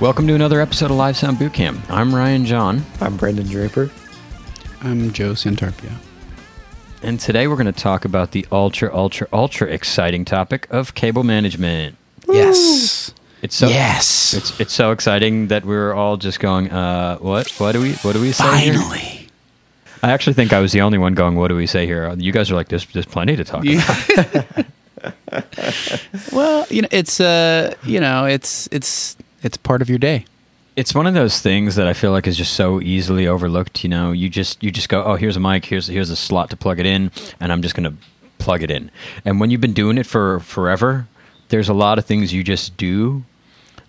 Welcome 0.00 0.26
to 0.28 0.34
another 0.34 0.62
episode 0.62 0.90
of 0.90 0.96
Live 0.96 1.18
Sound 1.18 1.36
Bootcamp. 1.36 1.78
I'm 1.90 2.14
Ryan 2.14 2.46
John, 2.46 2.86
I'm 3.02 3.18
Brendan 3.18 3.48
Draper. 3.48 3.90
I'm 4.80 5.12
Joe 5.12 5.32
Santarpia. 5.32 5.92
and 7.02 7.20
today 7.20 7.46
we're 7.46 7.56
going 7.56 7.66
to 7.66 7.72
talk 7.72 8.06
about 8.06 8.30
the 8.30 8.46
ultra, 8.50 8.90
ultra, 8.94 9.28
ultra 9.30 9.68
exciting 9.68 10.24
topic 10.24 10.66
of 10.70 10.94
cable 10.94 11.22
management. 11.22 11.98
Yes. 12.26 13.12
It's 13.42 13.54
so 13.54 13.68
yes. 13.68 14.32
it's 14.32 14.58
it's 14.58 14.72
so 14.72 14.90
exciting 14.90 15.48
that 15.48 15.66
we're 15.66 15.92
all 15.92 16.16
just 16.16 16.40
going, 16.40 16.70
uh, 16.70 17.18
what? 17.18 17.50
What 17.58 17.72
do 17.72 17.82
we 17.82 17.92
what 17.96 18.14
do 18.14 18.22
we 18.22 18.32
say? 18.32 18.58
here?" 18.58 18.74
Finally. 18.74 19.28
I 20.02 20.12
actually 20.12 20.32
think 20.32 20.54
I 20.54 20.60
was 20.60 20.72
the 20.72 20.80
only 20.80 20.96
one 20.96 21.12
going, 21.12 21.36
what 21.36 21.48
do 21.48 21.56
we 21.56 21.66
say 21.66 21.84
here? 21.84 22.10
You 22.14 22.32
guys 22.32 22.50
are 22.50 22.54
like, 22.54 22.68
there's 22.68 22.86
there's 22.86 23.04
plenty 23.04 23.36
to 23.36 23.44
talk 23.44 23.66
about. 23.66 24.66
well, 26.32 26.66
you 26.70 26.80
know, 26.80 26.88
it's 26.90 27.20
uh, 27.20 27.74
you 27.84 28.00
know, 28.00 28.24
it's 28.24 28.66
it's 28.72 29.16
it's 29.42 29.56
part 29.56 29.82
of 29.82 29.88
your 29.88 29.98
day. 29.98 30.24
It's 30.76 30.94
one 30.94 31.06
of 31.06 31.14
those 31.14 31.40
things 31.40 31.74
that 31.74 31.86
I 31.86 31.92
feel 31.92 32.12
like 32.12 32.26
is 32.26 32.36
just 32.36 32.54
so 32.54 32.80
easily 32.80 33.26
overlooked. 33.26 33.82
You 33.82 33.90
know, 33.90 34.12
you 34.12 34.28
just 34.28 34.62
you 34.62 34.70
just 34.70 34.88
go, 34.88 35.02
oh, 35.04 35.16
here's 35.16 35.36
a 35.36 35.40
mic, 35.40 35.64
here's 35.64 35.88
here's 35.88 36.10
a 36.10 36.16
slot 36.16 36.50
to 36.50 36.56
plug 36.56 36.78
it 36.78 36.86
in, 36.86 37.10
and 37.40 37.52
I'm 37.52 37.62
just 37.62 37.74
gonna 37.74 37.94
plug 38.38 38.62
it 38.62 38.70
in. 38.70 38.90
And 39.24 39.40
when 39.40 39.50
you've 39.50 39.60
been 39.60 39.72
doing 39.72 39.98
it 39.98 40.06
for 40.06 40.40
forever, 40.40 41.06
there's 41.48 41.68
a 41.68 41.74
lot 41.74 41.98
of 41.98 42.06
things 42.06 42.32
you 42.32 42.42
just 42.42 42.76
do 42.76 43.24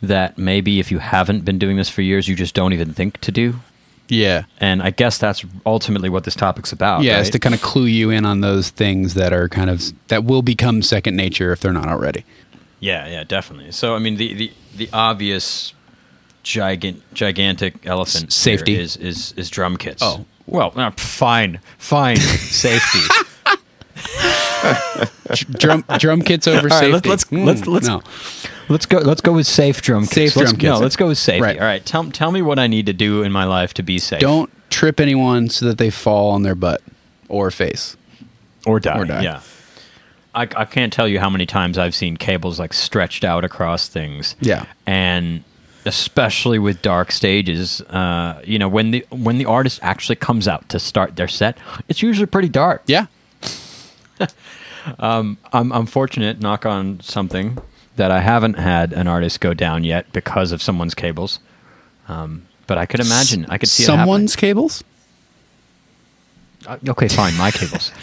that 0.02 0.38
maybe 0.38 0.80
if 0.80 0.92
you 0.92 0.98
haven't 1.00 1.46
been 1.46 1.60
doing 1.60 1.78
this 1.78 1.90
for 1.90 2.02
years, 2.02 2.28
you 2.28 2.36
just 2.36 2.56
don't 2.56 2.74
even 2.74 2.94
think 2.94 3.20
to 3.22 3.32
do. 3.32 3.60
Yeah. 4.08 4.44
And 4.60 4.82
I 4.82 4.90
guess 4.90 5.18
that's 5.18 5.46
ultimately 5.66 6.10
what 6.10 6.26
this 6.26 6.36
topic's 6.36 6.74
about. 6.74 7.04
yeah, 7.04 7.14
right? 7.14 7.22
it's 7.22 7.30
to 7.30 7.40
kind 7.40 7.56
of 7.56 7.62
clue 7.62 7.86
you 7.86 8.10
in 8.10 8.26
on 8.26 8.42
those 8.42 8.70
things 8.70 9.14
that 9.14 9.32
are 9.32 9.48
kind 9.48 9.70
of 9.70 9.82
that 10.10 10.26
will 10.26 10.42
become 10.42 10.82
second 10.82 11.16
nature 11.16 11.54
if 11.54 11.62
they're 11.62 11.72
not 11.72 11.88
already. 11.88 12.26
Yeah, 12.82 13.08
yeah, 13.08 13.24
definitely. 13.24 13.72
So 13.72 13.96
I 13.96 14.00
mean, 14.00 14.18
the 14.18 14.34
the, 14.34 14.52
the 14.76 14.90
obvious 14.92 15.74
gigant 16.44 17.00
gigantic 17.14 17.86
elephant 17.86 18.26
S- 18.26 18.36
safety. 18.36 18.74
here 18.74 18.82
is 18.82 18.98
is 18.98 19.34
is 19.38 19.50
drum 19.50 19.78
kits. 19.78 20.02
Oh. 20.04 20.26
well, 20.48 20.74
uh, 20.76 20.92
fine, 20.98 21.60
fine, 21.78 22.18
safety. 22.18 23.00
Drum 25.52 25.84
drum 25.98 26.22
kits 26.22 26.48
over 26.48 26.58
All 26.72 26.80
right, 26.82 26.92
safety. 26.92 27.10
let's- 27.10 27.24
Mm, 27.26 27.46
let's- 27.46 27.68
let's- 27.68 27.88
no. 27.88 28.02
Let's 28.70 28.86
go. 28.86 28.98
Let's 29.00 29.22
go 29.22 29.34
with 29.34 29.48
safe 29.48 29.82
drum 29.82 30.04
kits. 30.04 30.14
Safe 30.14 30.36
Let's- 30.36 30.52
drum 30.52 30.60
kits. 30.60 30.70
No, 30.70 30.80
let's 30.80 30.96
go 30.96 31.08
with 31.08 31.18
safety. 31.18 31.42
Right. 31.42 31.60
All 31.60 31.66
right. 31.66 31.86
Tell 31.86 32.06
tell 32.12 32.32
me 32.32 32.42
what 32.42 32.58
I 32.60 32.68
need 32.68 32.86
to 32.86 32.94
do 32.94 33.22
in 33.24 33.32
my 33.32 33.44
life 33.44 33.74
to 33.76 33.84
be 33.84 34.00
safe. 34.00 34.20
Don't 34.22 34.50
trip 34.70 35.00
anyone 35.00 35.50
so 35.50 35.66
that 35.66 35.78
they 35.78 35.90
fall 35.90 36.32
on 36.32 36.44
their 36.44 36.56
butt 36.56 36.82
or 37.28 37.52
face. 37.52 37.98
or 38.66 38.80
die. 38.80 38.98
or 39.00 39.06
die. 39.06 39.24
Yeah. 39.24 39.42
I, 40.34 40.44
I 40.44 40.66
can't 40.66 40.94
tell 40.94 41.08
you 41.08 41.20
how 41.20 41.30
many 41.30 41.46
times 41.46 41.78
I've 41.78 41.96
seen 41.96 42.18
cables 42.18 42.60
like 42.60 42.74
stretched 42.74 43.24
out 43.24 43.44
across 43.44 43.88
things. 43.88 44.36
Yeah. 44.40 44.66
and 44.86 45.44
especially 45.86 46.60
with 46.60 46.82
dark 46.82 47.12
stages, 47.12 47.82
uh, 47.82 48.42
you 48.46 48.60
know, 48.60 48.70
when 48.70 48.92
the 48.92 49.06
when 49.10 49.38
the 49.38 49.46
artist 49.46 49.80
actually 49.82 50.16
comes 50.16 50.48
out 50.48 50.70
to 50.70 50.80
start 50.80 51.16
their 51.16 51.28
set, 51.28 51.58
it's 51.88 52.02
usually 52.02 52.28
pretty 52.28 52.50
dark. 52.50 52.84
Yeah. 52.86 53.08
I'm 55.00 55.38
I'm 55.52 55.86
fortunate, 55.86 56.40
knock 56.40 56.66
on 56.66 57.00
something, 57.02 57.58
that 57.96 58.12
I 58.12 58.20
haven't 58.22 58.56
had 58.56 58.94
an 58.94 59.08
artist 59.08 59.40
go 59.42 59.54
down 59.54 59.84
yet 59.84 60.12
because 60.14 60.52
of 60.52 60.62
someone's 60.62 60.96
cables. 60.96 61.40
Um, 62.08 62.46
but 62.68 62.78
I 62.78 62.86
could 62.86 63.00
imagine, 63.00 63.46
I 63.50 63.58
could 63.58 63.70
see 63.70 63.84
someone's 63.84 64.36
cables. 64.36 64.84
Uh, 66.66 66.78
okay, 66.90 67.08
fine, 67.08 67.36
my 67.38 67.52
cables. 67.52 67.92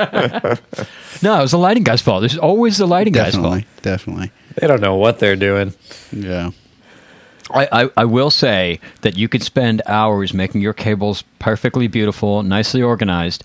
no, 1.22 1.38
it 1.38 1.42
was 1.42 1.50
the 1.50 1.58
lighting 1.58 1.82
guy's 1.84 2.00
fault. 2.02 2.24
It's 2.24 2.36
always 2.36 2.76
the 2.78 2.86
lighting 2.86 3.12
guy's 3.12 3.34
fault. 3.34 3.44
Definitely. 3.44 3.66
Definitely. 3.82 4.30
They 4.60 4.66
don't 4.66 4.80
know 4.80 4.96
what 4.96 5.18
they're 5.18 5.36
doing. 5.36 5.74
Yeah. 6.12 6.50
I, 7.52 7.68
I, 7.84 7.90
I 7.98 8.04
will 8.04 8.30
say 8.30 8.78
that 9.02 9.16
you 9.16 9.28
could 9.28 9.42
spend 9.42 9.82
hours 9.86 10.32
making 10.32 10.60
your 10.60 10.72
cables 10.72 11.24
perfectly 11.40 11.88
beautiful, 11.88 12.42
nicely 12.42 12.80
organized, 12.82 13.42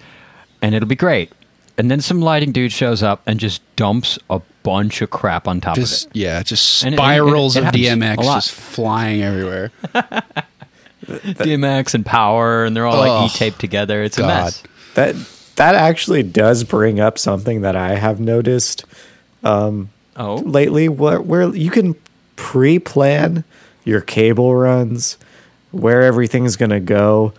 and 0.62 0.76
it'll 0.76 0.88
be 0.88 0.96
great. 0.96 1.32
And 1.78 1.90
then 1.92 2.00
some 2.02 2.22
lighting 2.22 2.52
dude 2.52 2.72
shows 2.72 3.04
up 3.04 3.22
and 3.26 3.40
just 3.40 3.62
dumps 3.76 4.18
a 4.30 4.42
bunch 4.64 5.02
of 5.02 5.10
crap 5.10 5.48
on 5.48 5.60
top 5.60 5.76
Just 5.76 6.06
of 6.06 6.12
it. 6.12 6.18
yeah, 6.18 6.42
just 6.44 6.84
And 6.84 6.94
it- 6.94 7.00
and 7.00 7.12
it- 7.12 7.16
spirals 7.18 7.56
it 7.58 7.64
of 7.66 7.74
DMX 7.74 8.24
just 8.24 8.52
flying 8.52 9.22
everywhere. 9.24 9.72
DMX 11.06 11.94
and 11.94 12.06
Power, 12.06 12.64
and 12.66 12.76
they're 12.76 12.86
all 12.88 12.98
like 12.98 13.12
Ugh. 13.12 13.32
e-taped 13.34 13.60
together. 13.60 14.04
It's 14.04 14.18
a 14.18 14.26
mess. 14.26 14.64
That 14.96 15.16
that 15.56 15.76
actually 15.76 16.24
does 16.24 16.64
bring 16.64 17.00
up 17.00 17.18
something 17.18 17.62
that 17.62 17.76
I 17.76 17.96
have 17.96 18.20
noticed 18.20 18.86
um, 19.44 19.90
Oh, 20.18 20.36
lately. 20.36 20.88
Where, 20.88 21.22
where 21.22 21.54
you 21.54 21.70
can 21.70 21.96
pre-plan 22.38 23.44
your 23.84 24.02
cable 24.02 24.56
runs, 24.56 25.18
where 25.72 26.04
everything's 26.04 26.56
gonna 26.56 26.80
go. 26.80 27.34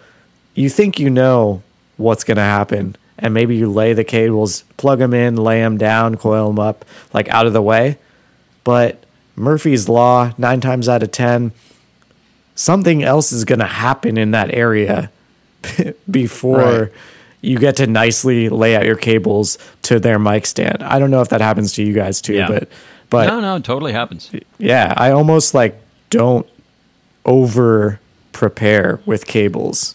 You 0.55 0.69
think 0.69 0.99
you 0.99 1.09
know 1.11 1.63
what's 1.97 2.23
gonna 2.25 2.43
happen, 2.43 2.97
and 3.19 3.33
maybe 3.33 3.57
you 3.57 3.71
lay 3.71 3.93
the 3.95 4.05
cables, 4.05 4.63
plug 4.77 4.99
them 4.99 5.15
in, 5.15 5.37
lay 5.37 5.61
them 5.61 5.79
down, 5.79 6.17
coil 6.17 6.49
them 6.49 6.59
up, 6.59 6.85
like 7.15 7.29
out 7.29 7.47
of 7.47 7.53
the 7.55 7.63
way. 7.63 7.99
But 8.63 9.03
Murphy's 9.37 9.89
law, 9.89 10.33
nine 10.37 10.61
times 10.61 10.89
out 10.89 11.03
of 11.03 11.13
ten, 11.13 11.53
something 12.55 13.03
else 13.03 13.33
is 13.33 13.45
gonna 13.45 13.67
happen 13.67 14.19
in 14.19 14.33
that 14.33 14.53
area 14.55 15.11
before 16.11 16.59
Right. 16.59 16.93
You 17.47 17.59
get 17.59 17.77
to 17.77 17.87
nicely 17.87 18.49
lay 18.49 18.75
out 18.77 18.85
your 18.85 18.97
cables 18.97 19.59
to 19.83 19.99
their 20.01 20.19
mic 20.19 20.47
stand. 20.47 20.83
I 20.83 20.99
don't 20.99 21.11
know 21.11 21.21
if 21.21 21.29
that 21.29 21.41
happens 21.41 21.73
to 21.75 21.83
you 21.83 21.93
guys 21.93 22.21
too, 22.21 22.35
Yeah. 22.35 22.49
but 22.49 22.69
but 23.09 23.27
no, 23.29 23.41
no, 23.41 23.57
it 23.57 23.65
totally 23.65 23.93
happens. 23.93 24.31
yeah, 24.59 24.93
I 24.97 25.13
almost 25.13 25.55
like 25.55 25.79
don't 26.11 26.47
over 27.25 28.01
prepare 28.33 29.01
with 29.07 29.27
cables. 29.27 29.95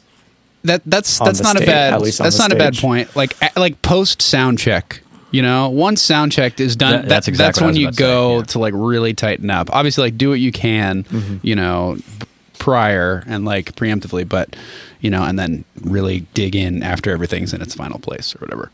that 0.63 0.81
that's 0.85 1.19
that's 1.19 1.41
not 1.41 1.55
stage, 1.57 1.63
a 1.67 1.71
bad 1.71 1.93
at 1.93 2.01
least 2.01 2.19
that's 2.19 2.37
the 2.37 2.43
not 2.43 2.51
a 2.51 2.55
bad 2.55 2.77
point. 2.77 3.15
Like 3.15 3.35
like 3.57 3.81
post 3.81 4.21
sound 4.21 4.59
check. 4.59 5.01
You 5.31 5.41
know, 5.41 5.69
once 5.69 6.01
sound 6.01 6.33
check 6.33 6.59
is 6.59 6.75
done, 6.75 6.91
That- 6.91 7.01
that- 7.03 7.07
that's 7.09 7.25
that's, 7.25 7.27
exactly 7.29 7.61
what 7.63 7.67
I 7.67 7.71
when 7.71 7.75
you 7.77 7.85
about 7.87 7.91
to 7.91 7.97
say, 7.97 8.03
go 8.03 8.37
yeah. 8.37 8.43
to 8.43 8.59
like 8.59 8.73
really 8.75 9.13
tighten 9.13 9.49
up. 9.49 9.69
Obviously, 9.71 10.03
like 10.03 10.17
do 10.17 10.29
what 10.29 10.39
you 10.41 10.51
can, 10.51 11.03
Mm-hmm. 11.05 11.37
you 11.41 11.55
know, 11.55 11.95
p- 12.19 12.27
prior 12.61 13.23
and 13.25 13.43
like 13.43 13.73
preemptively, 13.75 14.27
but 14.27 14.55
you 14.99 15.09
know, 15.09 15.23
and 15.23 15.37
then 15.39 15.65
really 15.81 16.19
dig 16.35 16.55
in 16.55 16.83
after 16.83 17.11
everything's 17.11 17.53
in 17.55 17.61
its 17.61 17.73
final 17.73 17.97
place 17.97 18.35
or 18.35 18.39
whatever. 18.39 18.71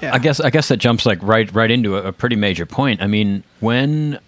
I 0.00 0.18
guess 0.18 0.38
I 0.38 0.50
guess 0.50 0.68
that 0.68 0.76
jumps 0.76 1.04
like 1.04 1.18
right 1.20 1.52
right 1.52 1.70
into 1.70 1.96
a, 1.96 2.04
a 2.04 2.12
pretty 2.12 2.36
major 2.36 2.64
point. 2.64 3.02
I 3.02 3.08
mean, 3.08 3.42
when 3.58 4.20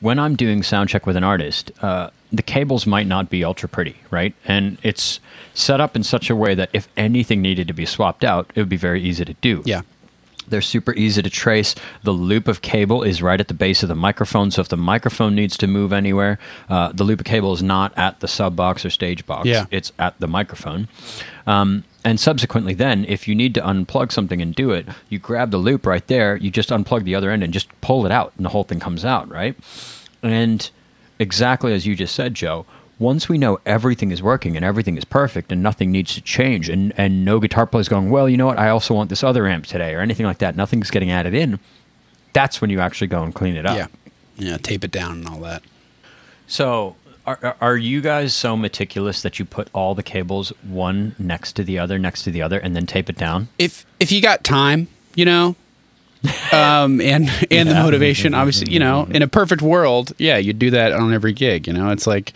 when 0.00 0.18
I'm 0.18 0.36
doing 0.36 0.62
sound 0.62 0.90
check 0.90 1.06
with 1.06 1.16
an 1.16 1.24
artist, 1.24 1.72
uh, 1.80 2.10
the 2.30 2.42
cables 2.42 2.86
might 2.86 3.06
not 3.06 3.30
be 3.30 3.42
ultra 3.42 3.68
pretty, 3.70 3.96
right? 4.10 4.34
And 4.44 4.76
it's 4.82 5.18
set 5.54 5.80
up 5.80 5.96
in 5.96 6.04
such 6.04 6.28
a 6.28 6.36
way 6.36 6.54
that 6.54 6.68
if 6.74 6.88
anything 6.98 7.40
needed 7.40 7.68
to 7.68 7.74
be 7.74 7.86
swapped 7.86 8.22
out, 8.22 8.50
it 8.54 8.60
would 8.60 8.68
be 8.68 8.76
very 8.76 9.02
easy 9.02 9.24
to 9.24 9.34
do. 9.34 9.62
Yeah, 9.64 9.80
They're 10.50 10.60
super 10.60 10.92
easy 10.94 11.22
to 11.22 11.30
trace. 11.30 11.74
The 12.02 12.12
loop 12.12 12.48
of 12.48 12.62
cable 12.62 13.02
is 13.02 13.22
right 13.22 13.40
at 13.40 13.48
the 13.48 13.54
base 13.54 13.82
of 13.82 13.88
the 13.88 13.94
microphone. 13.94 14.50
So 14.50 14.60
if 14.60 14.68
the 14.68 14.76
microphone 14.76 15.34
needs 15.34 15.56
to 15.58 15.66
move 15.66 15.92
anywhere, 15.92 16.38
uh, 16.68 16.92
the 16.92 17.04
loop 17.04 17.20
of 17.20 17.26
cable 17.26 17.52
is 17.52 17.62
not 17.62 17.96
at 17.96 18.20
the 18.20 18.28
sub 18.28 18.56
box 18.56 18.84
or 18.84 18.90
stage 18.90 19.24
box. 19.26 19.46
Yeah. 19.46 19.66
It's 19.70 19.92
at 19.98 20.18
the 20.20 20.26
microphone. 20.26 20.88
Um, 21.46 21.84
and 22.04 22.18
subsequently, 22.18 22.74
then, 22.74 23.04
if 23.06 23.28
you 23.28 23.34
need 23.34 23.54
to 23.54 23.60
unplug 23.60 24.10
something 24.12 24.40
and 24.40 24.54
do 24.54 24.70
it, 24.70 24.88
you 25.08 25.18
grab 25.18 25.50
the 25.50 25.58
loop 25.58 25.84
right 25.84 26.06
there, 26.06 26.36
you 26.36 26.50
just 26.50 26.70
unplug 26.70 27.04
the 27.04 27.14
other 27.14 27.30
end 27.30 27.42
and 27.42 27.52
just 27.52 27.68
pull 27.80 28.06
it 28.06 28.12
out, 28.12 28.32
and 28.36 28.44
the 28.46 28.50
whole 28.50 28.64
thing 28.64 28.80
comes 28.80 29.04
out, 29.04 29.28
right? 29.28 29.54
And 30.22 30.70
exactly 31.18 31.74
as 31.74 31.86
you 31.86 31.94
just 31.94 32.14
said, 32.14 32.34
Joe, 32.34 32.64
once 33.00 33.28
we 33.28 33.36
know 33.38 33.58
everything 33.66 34.12
is 34.12 34.22
working 34.22 34.54
and 34.54 34.64
everything 34.64 34.96
is 34.96 35.04
perfect 35.04 35.50
and 35.50 35.60
nothing 35.62 35.90
needs 35.90 36.14
to 36.14 36.20
change, 36.20 36.68
and, 36.68 36.92
and 36.96 37.24
no 37.24 37.40
guitar 37.40 37.66
player 37.66 37.80
is 37.80 37.88
going, 37.88 38.10
well, 38.10 38.28
you 38.28 38.36
know 38.36 38.46
what, 38.46 38.58
I 38.58 38.68
also 38.68 38.94
want 38.94 39.10
this 39.10 39.24
other 39.24 39.48
amp 39.48 39.66
today, 39.66 39.94
or 39.94 40.00
anything 40.00 40.26
like 40.26 40.38
that, 40.38 40.54
nothing's 40.54 40.90
getting 40.92 41.10
added 41.10 41.34
in, 41.34 41.58
that's 42.32 42.60
when 42.60 42.70
you 42.70 42.78
actually 42.78 43.08
go 43.08 43.22
and 43.24 43.34
clean 43.34 43.56
it 43.56 43.66
up. 43.66 43.76
yeah, 43.76 43.86
yeah. 44.36 44.56
Tape 44.58 44.84
it 44.84 44.92
down 44.92 45.12
and 45.18 45.26
all 45.26 45.40
that. 45.40 45.62
So, 46.46 46.96
are, 47.26 47.38
are- 47.42 47.56
are 47.60 47.76
you 47.76 48.00
guys 48.00 48.34
so 48.34 48.56
meticulous 48.56 49.22
that 49.22 49.38
you 49.38 49.44
put 49.44 49.68
all 49.72 49.94
the 49.94 50.02
cables 50.02 50.52
one 50.62 51.14
next 51.18 51.52
to 51.54 51.64
the 51.64 51.78
other, 51.78 51.98
next 51.98 52.22
to 52.24 52.30
the 52.30 52.42
other, 52.42 52.58
and 52.58 52.76
then 52.76 52.86
tape 52.86 53.08
it 53.10 53.16
down? 53.16 53.48
If 53.58 53.84
if 53.98 54.12
you 54.12 54.20
got 54.22 54.44
time, 54.44 54.88
you 55.14 55.24
know, 55.24 55.56
um, 56.52 57.00
and 57.00 57.30
and 57.50 57.68
the 57.68 57.74
motivation, 57.74 58.34
obviously, 58.34 58.72
you 58.72 58.78
know, 58.78 59.04
in 59.10 59.22
a 59.22 59.28
perfect 59.28 59.62
world, 59.62 60.12
yeah, 60.18 60.36
you'd 60.36 60.58
do 60.58 60.70
that 60.70 60.92
on 60.92 61.12
every 61.14 61.32
gig. 61.32 61.66
You 61.66 61.72
know, 61.72 61.90
it's 61.90 62.06
like 62.06 62.32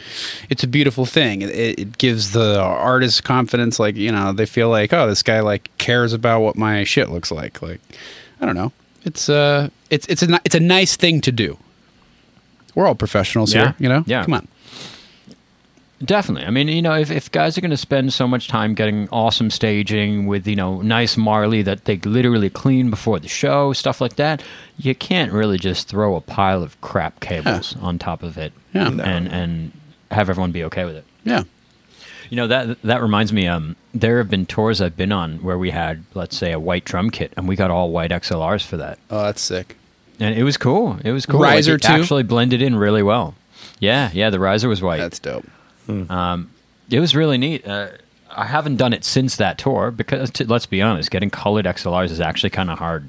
it's 0.49 0.63
a 0.65 0.67
beautiful 0.67 1.05
thing. 1.05 1.43
It, 1.43 1.51
it 1.79 1.99
gives 1.99 2.33
the 2.33 2.61
artist 2.61 3.25
confidence. 3.25 3.79
Like 3.79 3.97
you 3.97 4.11
know, 4.11 4.33
they 4.33 4.47
feel 4.47 4.71
like, 4.71 4.93
oh, 4.93 5.07
this 5.07 5.23
guy 5.23 5.41
like 5.41 5.71
cares 5.79 6.13
about 6.13 6.41
what 6.41 6.57
my 6.57 6.85
shit 6.85 7.11
looks 7.11 7.31
like. 7.31 7.61
Like 7.61 7.81
I 8.41 8.47
don't 8.47 8.55
know. 8.57 8.73
It's 9.05 9.29
uh, 9.29 9.69
it's 9.91 10.07
it's 10.07 10.23
a 10.23 10.41
it's 10.45 10.55
a 10.55 10.61
nice 10.61 10.97
thing 10.97 11.21
to 11.23 11.33
do. 11.33 11.59
We're 12.75 12.87
all 12.87 12.95
professionals 12.95 13.55
Yeah. 13.55 13.61
here, 13.65 13.75
you 13.79 13.89
know. 13.89 14.03
Yeah. 14.07 14.25
come 14.25 14.35
on. 14.35 14.49
Definitely. 16.05 16.47
I 16.47 16.51
mean, 16.51 16.69
you 16.69 16.83
know, 16.83 16.95
if, 16.95 17.11
if 17.11 17.31
guys 17.31 17.57
are 17.57 17.61
going 17.61 17.71
to 17.71 17.77
spend 17.77 18.13
so 18.13 18.27
much 18.29 18.49
time 18.49 18.75
getting 18.75 19.09
awesome 19.11 19.51
staging 19.51 20.27
with, 20.27 20.47
you 20.47 20.57
know, 20.57 20.83
nice 20.83 21.17
Marley 21.17 21.63
that 21.63 21.85
they 21.87 21.97
literally 21.99 22.51
clean 22.51 22.91
before 22.91 23.19
the 23.19 23.29
show, 23.29 23.73
stuff 23.73 24.01
like 24.01 24.17
that, 24.17 24.43
you 24.77 24.95
can't 24.95 25.33
really 25.33 25.59
just 25.59 25.89
throw 25.89 26.17
a 26.17 26.21
pile 26.21 26.63
of 26.63 26.79
crap 26.81 27.21
cables 27.21 27.77
on 27.81 27.99
top 27.99 28.23
of 28.23 28.37
it 28.37 28.53
Yeah. 28.73 28.89
and, 28.89 28.97
No. 28.99 29.05
and 29.05 29.73
have 30.11 30.29
everyone 30.29 30.53
be 30.53 30.65
okay 30.65 30.85
with 30.85 30.97
it. 30.97 31.05
Yeah. 31.25 31.45
You 32.31 32.37
know 32.39 32.47
that 32.49 32.81
that 32.83 33.03
reminds 33.03 33.33
me. 33.33 33.47
Um, 33.47 33.77
there 33.93 34.19
have 34.19 34.29
been 34.31 34.47
tours 34.47 34.81
I've 34.81 34.97
been 34.97 35.13
on 35.13 35.37
where 35.43 35.59
we 35.59 35.71
had, 35.71 36.05
let's 36.15 36.37
say, 36.37 36.53
a 36.53 36.59
white 36.59 36.85
drum 36.85 37.11
kit, 37.11 37.33
and 37.37 37.47
we 37.47 37.55
got 37.55 37.71
all 37.71 37.91
white 37.91 38.11
XLRs 38.11 38.65
for 38.65 38.77
that, 38.79 38.99
Oh, 39.11 39.23
that's 39.25 39.43
sick. 39.43 39.77
and 40.19 40.35
it 40.37 40.43
was 40.43 40.57
cool. 40.57 40.99
It 41.05 41.13
was 41.13 41.27
cool. 41.27 41.39
Riser 41.41 41.73
like, 41.73 41.85
it 41.85 41.87
too? 41.87 41.93
actually 41.93 42.23
blended 42.25 42.63
in 42.63 42.75
really 42.77 43.03
well. 43.03 43.35
Yeah, 43.79 44.11
yeah. 44.15 44.31
The 44.31 44.41
riser 44.41 44.69
was 44.69 44.81
white. 44.83 44.99
That's 45.01 45.19
dope. 45.19 45.45
It 45.89 47.01
was 47.01 47.15
really 47.17 47.39
neat. 47.39 47.67
Uh, 47.67 47.89
I 48.37 48.47
haven't 48.47 48.77
done 48.77 48.93
it 48.93 49.05
since 49.05 49.37
that 49.37 49.59
tour 49.59 49.91
because, 49.91 50.31
t- 50.31 50.45
let's 50.45 50.67
be 50.67 50.83
honest, 50.83 51.11
getting 51.11 51.31
colored 51.31 51.65
XLRs 51.67 52.11
is 52.11 52.21
actually 52.21 52.51
kind 52.51 52.69
of 52.71 52.79
hard, 52.79 53.09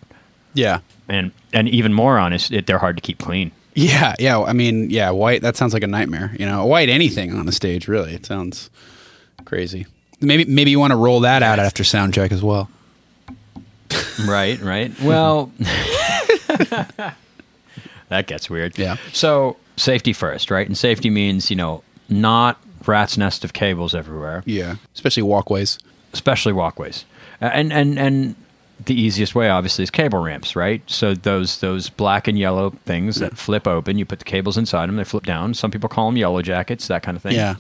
Yeah. 0.53 0.79
and 1.09 1.31
and 1.51 1.67
even 1.69 1.93
more 1.93 2.17
honest, 2.19 2.51
it, 2.51 2.67
they're 2.67 2.77
hard 2.77 2.95
to 2.97 3.01
keep 3.01 3.17
clean. 3.17 3.51
Yeah, 3.73 4.13
yeah. 4.19 4.39
I 4.41 4.53
mean, 4.53 4.89
yeah, 4.89 5.09
white. 5.09 5.41
That 5.41 5.57
sounds 5.57 5.73
like 5.73 5.83
a 5.83 5.87
nightmare. 5.87 6.33
You 6.39 6.45
know, 6.45 6.65
white 6.65 6.87
anything 6.89 7.33
on 7.37 7.45
the 7.45 7.51
stage. 7.51 7.87
Really, 7.87 8.13
it 8.13 8.25
sounds 8.25 8.69
crazy. 9.45 9.85
Maybe, 10.21 10.45
maybe 10.45 10.71
you 10.71 10.79
want 10.79 10.91
to 10.91 10.97
roll 10.97 11.19
that 11.21 11.43
out 11.43 11.59
after 11.59 11.83
sound 11.83 12.13
check 12.13 12.31
as 12.31 12.41
well. 12.41 12.69
Right, 14.25 14.59
right. 14.61 14.91
Well, 15.01 15.51
that 18.09 18.27
gets 18.27 18.49
weird. 18.49 18.77
Yeah. 18.77 18.97
So 19.11 19.57
safety 19.77 20.13
first, 20.13 20.51
right? 20.51 20.67
And 20.67 20.77
safety 20.77 21.09
means 21.09 21.49
you 21.49 21.55
know 21.55 21.83
not 22.09 22.59
rat's 22.85 23.17
nest 23.17 23.43
of 23.43 23.53
cables 23.53 23.95
everywhere, 23.95 24.43
Yeah, 24.45 24.75
especially 24.93 25.23
walkways. 25.23 25.79
especially 26.13 26.53
walkways, 26.53 27.05
and 27.41 27.71
and 27.73 27.97
and 27.99 28.35
the 28.85 28.93
easiest 28.99 29.33
way 29.35 29.49
obviously 29.49 29.83
is 29.83 29.89
cable 29.89 30.19
ramps, 30.19 30.55
right? 30.55 30.81
So 30.87 31.13
those 31.13 31.59
those 31.61 31.89
black 31.89 32.27
and 32.27 32.37
yellow 32.37 32.71
things 32.85 33.15
that 33.19 33.37
flip 33.37 33.67
open, 33.67 33.97
you 33.97 34.05
put 34.05 34.19
the 34.19 34.25
cables 34.25 34.57
inside 34.57 34.87
them, 34.87 34.97
they 34.97 35.03
flip 35.05 35.23
down. 35.25 35.53
Some 35.53 35.71
people 35.71 35.87
call 35.89 36.07
them 36.07 36.17
yellow 36.17 36.41
jackets, 36.41 36.87
that 36.89 37.01
kind 37.01 37.15
of 37.15 37.23
thing. 37.23 37.35
Yeah, 37.35 37.55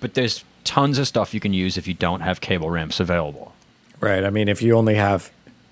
But 0.00 0.14
there's 0.14 0.44
tons 0.64 0.98
of 0.98 1.08
stuff 1.08 1.32
you 1.32 1.40
can 1.40 1.54
use 1.54 1.78
if 1.78 1.88
you 1.88 1.94
don't 1.94 2.20
have 2.20 2.40
cable 2.42 2.68
ramps 2.70 3.00
available. 3.00 3.54
Right. 4.00 4.22
I 4.24 4.30
mean, 4.30 4.48
if 4.48 4.60
you 4.62 4.76
only 4.76 4.94
have, 4.96 5.30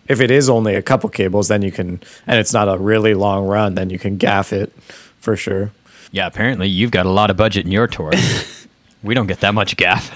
if 0.09 0.21
it 0.21 0.31
is 0.31 0.49
only 0.49 0.75
a 0.75 0.83
couple 0.83 1.11
cables, 1.11 1.49
then 1.49 1.61
you 1.63 1.71
can, 1.71 2.01
and 2.27 2.39
it's 2.41 2.53
not 2.55 2.69
a 2.69 2.79
really 2.79 3.13
long 3.15 3.47
run, 3.47 3.75
then 3.75 3.91
you 3.91 3.99
can 3.99 4.17
gaff 4.17 4.53
it 4.53 4.73
for 5.21 5.37
sure. 5.37 5.71
Yeah, 6.11 6.27
apparently 6.27 6.69
you've 6.69 6.91
got 6.91 7.07
a 7.07 7.11
lot 7.11 7.31
of 7.31 7.37
budget 7.37 7.67
in 7.67 7.73
your 7.73 7.87
tour. 7.87 8.13
we 9.03 9.15
don't 9.15 9.27
get 9.27 9.41
that 9.41 9.55
much 9.55 9.77
gaff. 9.77 10.15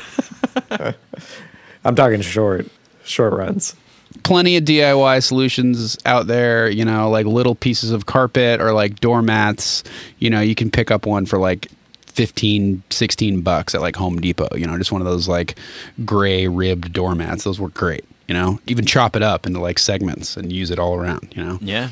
I'm 1.84 1.94
talking 1.94 2.20
short, 2.20 2.66
short 3.04 3.32
runs. 3.34 3.74
plenty 4.22 4.56
of 4.56 4.64
DIY 4.64 5.22
solutions 5.22 5.96
out 6.06 6.26
there. 6.26 6.68
You 6.70 6.84
know, 6.84 7.10
like 7.10 7.26
little 7.26 7.54
pieces 7.54 7.90
of 7.90 8.06
carpet 8.06 8.60
or 8.60 8.72
like 8.72 9.00
doormats. 9.00 9.84
You 10.18 10.30
know, 10.30 10.40
you 10.40 10.54
can 10.54 10.70
pick 10.70 10.90
up 10.90 11.06
one 11.06 11.26
for 11.26 11.38
like 11.38 11.68
15 12.06 12.82
16 12.90 13.40
bucks 13.40 13.74
at 13.74 13.80
like 13.80 13.96
home 13.96 14.20
depot 14.20 14.46
you 14.54 14.66
know 14.66 14.76
just 14.76 14.92
one 14.92 15.00
of 15.00 15.06
those 15.06 15.28
like 15.28 15.58
gray 16.04 16.46
ribbed 16.46 16.92
doormats 16.92 17.44
those 17.44 17.58
work 17.58 17.72
great 17.72 18.04
you 18.28 18.34
know 18.34 18.60
even 18.66 18.84
chop 18.84 19.16
it 19.16 19.22
up 19.22 19.46
into 19.46 19.58
like 19.58 19.78
segments 19.78 20.36
and 20.36 20.52
use 20.52 20.70
it 20.70 20.78
all 20.78 20.94
around 20.94 21.32
you 21.34 21.42
know 21.42 21.58
Yeah. 21.62 21.88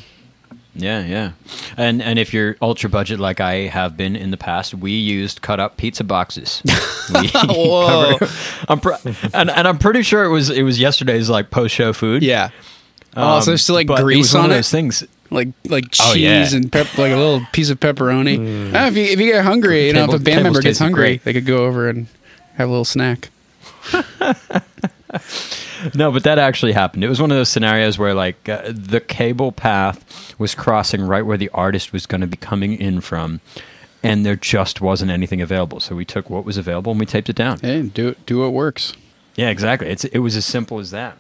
Yeah, 0.81 1.05
yeah. 1.05 1.32
And 1.77 2.03
and 2.03 2.19
if 2.19 2.32
you're 2.35 2.56
ultra 2.62 2.88
budget 2.91 3.21
like 3.21 3.41
I 3.41 3.67
have 3.69 3.97
been 3.97 4.17
in 4.17 4.31
the 4.31 4.37
past, 4.37 4.75
we 4.75 4.93
used 4.93 5.43
cut 5.43 5.61
up 5.61 5.77
pizza 5.77 6.05
boxes. 6.05 6.62
Whoa. 7.11 8.17
covered- 8.19 8.31
I'm 8.69 8.81
pr- 8.81 8.93
and, 9.35 9.50
and 9.50 9.69
I'm 9.69 9.79
pretty 9.79 10.03
sure 10.03 10.25
it 10.25 10.31
was 10.31 10.50
it 10.50 10.62
was 10.62 10.81
yesterday's 10.81 11.29
like 11.31 11.50
post 11.50 11.75
show 11.75 11.93
food. 11.93 12.23
yeah 12.23 12.50
oh 13.17 13.37
Um, 13.37 13.43
so 13.43 13.50
there's 13.50 13.62
still 13.62 13.75
like 13.75 13.87
but 13.88 14.00
it 14.00 14.05
grease 14.05 14.19
was 14.29 14.35
one 14.35 14.44
on 14.44 14.50
of 14.50 14.55
it 14.55 14.59
those 14.59 14.71
things. 14.71 15.05
like 15.31 15.49
like 15.69 15.85
Oh, 16.00 16.12
cheese 16.15 16.23
yeah. 16.23 16.56
and 16.56 16.71
pep- 16.71 16.97
like 16.99 17.12
a 17.12 17.17
little 17.17 17.43
piece 17.53 17.71
of 17.71 17.79
pepperoni 17.81 18.73
Ah, 18.75 18.87
if 18.88 18.97
you 18.97 19.05
if 19.05 19.19
you 19.21 19.32
get 19.32 19.44
hungry 19.44 19.87
you 19.88 19.93
know 19.93 20.05
if 20.05 20.15
a 20.15 20.19
band 20.19 20.44
member 20.44 20.61
gets 20.62 20.79
hungry 20.79 21.03
great. 21.19 21.25
they 21.25 21.32
could 21.32 21.47
go 21.47 21.65
over 21.67 21.88
and 21.88 22.06
have 22.56 22.69
a 22.69 22.71
little 22.71 22.85
snack 22.85 23.31
No, 25.94 26.11
but 26.12 26.25
that 26.25 26.38
actually 26.38 26.73
happened. 26.73 27.05
It 27.05 27.09
was 27.09 27.21
one 27.21 27.31
of 27.31 27.37
those 27.37 27.49
scenarios 27.49 27.99
where 27.99 28.15
like 28.15 28.49
uh, 28.49 28.73
the 28.75 29.00
cable 29.00 29.53
path 29.53 30.35
was 30.38 30.55
crossing 30.55 31.03
right 31.03 31.25
where 31.25 31.37
the 31.38 31.49
artist 31.50 31.93
was 31.93 32.06
going 32.06 32.21
to 32.21 32.27
be 32.27 32.37
coming 32.37 32.75
in 32.75 33.00
from, 33.00 33.41
and 34.03 34.25
there 34.25 34.37
just 34.37 34.81
wasn't 34.81 35.11
anything 35.11 35.41
available. 35.41 35.81
So 35.81 35.94
we 35.94 36.05
took 36.05 36.31
what 36.31 36.44
was 36.44 36.56
available 36.56 36.93
and 36.93 37.00
we 37.00 37.06
taped 37.06 37.29
it 37.29 37.37
down. 37.37 37.59
hey 37.61 37.82
do 37.82 38.09
it 38.09 38.27
do 38.27 38.41
what 38.41 38.53
works 38.53 38.94
Yeah, 39.37 39.50
exactly. 39.50 39.88
It's 39.88 40.05
it 40.05 40.19
was 40.19 40.37
as 40.37 40.44
simple 40.44 40.79
as 40.79 40.91
that. 40.91 41.17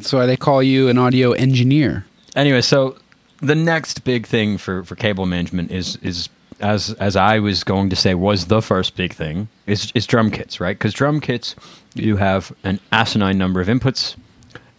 So 0.00 0.26
they 0.26 0.36
call 0.36 0.62
you 0.62 0.88
an 0.88 0.98
audio 0.98 1.32
engineer. 1.32 2.06
Anyway, 2.34 2.62
so 2.62 2.96
the 3.40 3.54
next 3.54 4.04
big 4.04 4.26
thing 4.26 4.58
for, 4.58 4.82
for 4.84 4.96
cable 4.96 5.26
management 5.26 5.70
is 5.70 5.96
is 5.96 6.28
as 6.60 6.92
as 6.94 7.16
I 7.16 7.38
was 7.38 7.64
going 7.64 7.90
to 7.90 7.96
say 7.96 8.14
was 8.14 8.46
the 8.46 8.62
first 8.62 8.96
big 8.96 9.12
thing 9.12 9.48
is 9.66 9.92
is 9.94 10.06
drum 10.06 10.30
kits, 10.30 10.60
right? 10.60 10.76
Because 10.76 10.92
drum 10.92 11.20
kits 11.20 11.54
you 11.94 12.16
have 12.16 12.52
an 12.64 12.80
asinine 12.92 13.38
number 13.38 13.60
of 13.60 13.68
inputs, 13.68 14.16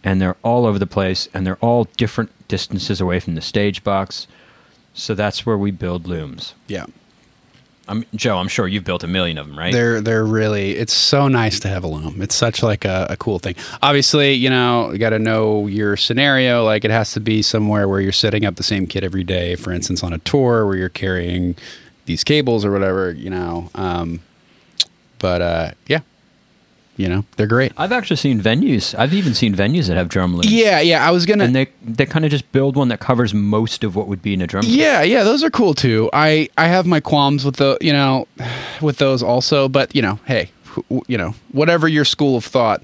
and 0.04 0.20
they're 0.20 0.36
all 0.42 0.66
over 0.66 0.78
the 0.78 0.86
place, 0.86 1.28
and 1.32 1.46
they're 1.46 1.56
all 1.56 1.84
different 1.96 2.30
distances 2.48 3.00
away 3.00 3.20
from 3.20 3.34
the 3.34 3.40
stage 3.40 3.82
box. 3.82 4.26
So 4.94 5.14
that's 5.14 5.44
where 5.44 5.58
we 5.58 5.70
build 5.70 6.06
looms. 6.06 6.54
Yeah. 6.68 6.86
I'm, 7.88 8.04
Joe, 8.14 8.38
I'm 8.38 8.48
sure 8.48 8.66
you've 8.66 8.84
built 8.84 9.04
a 9.04 9.06
million 9.06 9.38
of 9.38 9.46
them, 9.46 9.58
right? 9.58 9.72
They're 9.72 10.00
they're 10.00 10.24
really 10.24 10.72
it's 10.72 10.92
so 10.92 11.28
nice 11.28 11.60
to 11.60 11.68
have 11.68 11.84
a 11.84 11.86
loom. 11.86 12.20
It's 12.20 12.34
such 12.34 12.62
like 12.62 12.84
a, 12.84 13.06
a 13.10 13.16
cool 13.16 13.38
thing. 13.38 13.54
Obviously, 13.82 14.32
you 14.32 14.50
know, 14.50 14.90
you 14.90 14.98
got 14.98 15.10
to 15.10 15.18
know 15.18 15.66
your 15.66 15.96
scenario. 15.96 16.64
Like 16.64 16.84
it 16.84 16.90
has 16.90 17.12
to 17.12 17.20
be 17.20 17.42
somewhere 17.42 17.88
where 17.88 18.00
you're 18.00 18.12
setting 18.12 18.44
up 18.44 18.56
the 18.56 18.62
same 18.64 18.86
kit 18.86 19.04
every 19.04 19.24
day. 19.24 19.54
For 19.54 19.70
instance, 19.72 20.02
on 20.02 20.12
a 20.12 20.18
tour 20.18 20.66
where 20.66 20.76
you're 20.76 20.88
carrying 20.88 21.54
these 22.06 22.24
cables 22.24 22.64
or 22.64 22.72
whatever. 22.72 23.12
You 23.12 23.30
know, 23.30 23.70
um, 23.74 24.20
but 25.18 25.40
uh, 25.40 25.70
yeah, 25.86 26.00
you 26.96 27.08
know, 27.08 27.24
they're 27.36 27.46
great. 27.46 27.72
I've 27.76 27.92
actually 27.92 28.16
seen 28.16 28.40
venues. 28.40 28.98
I've 28.98 29.12
even 29.12 29.34
seen 29.34 29.54
venues 29.54 29.88
that 29.88 29.96
have 29.96 30.08
drum 30.08 30.32
looms. 30.34 30.50
Yeah, 30.50 30.80
yeah. 30.80 31.06
I 31.06 31.10
was 31.10 31.26
gonna. 31.26 31.44
and 31.44 31.54
they 31.54 31.66
they 31.84 32.06
kind 32.06 32.24
of 32.24 32.30
just 32.30 32.50
build 32.52 32.76
one 32.76 32.88
that 32.88 33.00
covers 33.00 33.34
most 33.34 33.84
of 33.84 33.94
what 33.96 34.08
would 34.08 34.22
be 34.22 34.32
in 34.34 34.40
a 34.40 34.46
drum 34.46 34.64
kit. 34.64 34.72
Yeah, 34.72 35.02
yeah, 35.02 35.22
those 35.22 35.44
are 35.44 35.50
cool 35.50 35.74
too. 35.74 36.08
I 36.12 36.48
I 36.56 36.68
have 36.68 36.86
my 36.86 37.00
qualms 37.00 37.44
with 37.44 37.56
the 37.56 37.76
you 37.80 37.92
know 37.92 38.26
with 38.80 38.98
those 38.98 39.22
also, 39.22 39.68
but 39.68 39.94
you 39.94 40.02
know, 40.02 40.18
hey, 40.24 40.50
you 41.06 41.18
know, 41.18 41.34
whatever 41.52 41.86
your 41.86 42.04
school 42.04 42.36
of 42.36 42.44
thought, 42.44 42.82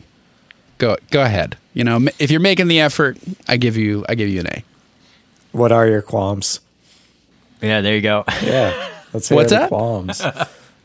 go 0.78 0.96
go 1.10 1.22
ahead. 1.22 1.56
You 1.74 1.84
know, 1.84 2.06
if 2.18 2.30
you're 2.30 2.40
making 2.40 2.68
the 2.68 2.80
effort, 2.80 3.16
I 3.48 3.56
give 3.56 3.76
you 3.78 4.04
I 4.08 4.14
give 4.14 4.28
you 4.28 4.40
an 4.40 4.46
A. 4.48 4.64
What 5.52 5.72
are 5.72 5.86
your 5.86 6.02
qualms? 6.02 6.60
Yeah, 7.62 7.80
there 7.80 7.94
you 7.94 8.02
go. 8.02 8.24
Yeah. 8.42 8.90
Let's 9.12 9.28
hear 9.28 9.36
What's 9.36 9.50
the 9.52 9.58
that? 9.58 9.68
qualms. 9.68 10.22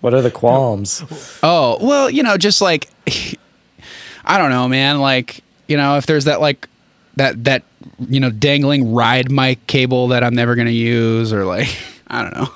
What 0.02 0.14
are 0.14 0.22
the 0.22 0.32
qualms? 0.32 1.04
Oh 1.44 1.78
well, 1.82 2.10
you 2.10 2.24
know, 2.24 2.38
just 2.38 2.62
like 2.62 2.90
I 4.26 4.38
don't 4.38 4.50
know, 4.50 4.68
man. 4.68 5.00
Like 5.00 5.44
you 5.68 5.78
know, 5.78 5.98
if 5.98 6.06
there's 6.06 6.26
that 6.26 6.40
like 6.42 6.68
that 7.16 7.44
that 7.46 7.64
you 8.08 8.20
know 8.20 8.30
dangling 8.30 8.94
ride 8.94 9.32
mic 9.32 9.66
cable 9.68 10.10
that 10.10 10.24
I'm 10.24 10.36
never 10.36 10.56
gonna 10.56 10.70
use, 10.72 11.34
or 11.34 11.46
like 11.46 11.68
I 12.08 12.22
don't 12.22 12.36
know, 12.36 12.50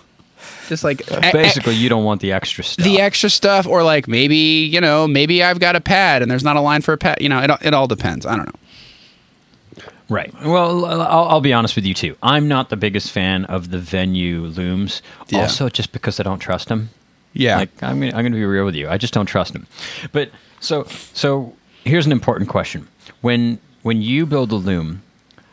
just 0.68 0.84
like 0.84 1.10
a- 1.12 1.18
a- 1.30 1.32
Basically, 1.34 1.76
you 1.76 1.90
don't 1.90 2.04
want 2.04 2.22
the 2.22 2.32
extra 2.32 2.64
stuff. 2.64 2.86
the 2.86 3.02
extra 3.02 3.30
stuff 3.30 3.66
or 3.68 3.84
like 3.84 4.08
maybe 4.08 4.36
you 4.72 4.80
know 4.80 5.08
maybe 5.08 5.44
i've 5.44 5.60
got 5.60 5.76
a 5.76 5.82
pad 5.82 6.22
and 6.22 6.30
there's 6.32 6.44
not 6.44 6.56
a 6.56 6.62
line 6.62 6.82
for 6.82 6.94
a 6.94 6.98
pad 6.98 7.18
you 7.22 7.28
know 7.28 7.42
it, 7.42 7.52
it 7.62 7.74
all 7.74 7.88
depends 7.88 8.26
i 8.26 8.36
don't 8.36 8.46
know 8.46 9.84
right. 10.10 10.34
Well, 10.44 10.86
I'll, 10.86 11.02
I'll 11.30 11.42
be 11.42 11.54
honest 11.54 11.76
with 11.78 11.86
you 11.86 11.94
too. 11.94 12.18
I'm 12.22 12.48
not 12.50 12.70
the 12.70 12.76
biggest 12.76 13.12
fan 13.12 13.46
of 13.46 13.72
the 13.72 13.80
venue 13.80 14.42
looms. 14.42 15.02
Yeah. 15.30 15.42
Also, 15.44 15.70
just 15.70 15.94
because 15.94 16.20
I 16.20 16.24
don't 16.24 16.40
trust 16.40 16.68
them. 16.68 16.90
Yeah 17.34 17.58
Like 17.58 17.70
I'm 17.84 18.00
gonna, 18.00 18.12
I'm 18.16 18.24
gonna 18.24 18.36
be 18.36 18.46
real 18.46 18.66
with 18.66 18.76
you. 18.76 18.90
I 18.90 18.98
just 18.98 19.14
don't 19.14 19.26
trust 19.26 19.56
him. 19.56 19.68
But 20.12 20.32
so 20.60 20.84
so 21.14 21.54
here's 21.84 22.06
an 22.06 22.12
important 22.12 22.50
question. 22.50 22.88
When 23.22 23.60
when 23.84 24.02
you 24.02 24.26
build 24.26 24.52
a 24.52 24.56
loom, 24.56 25.02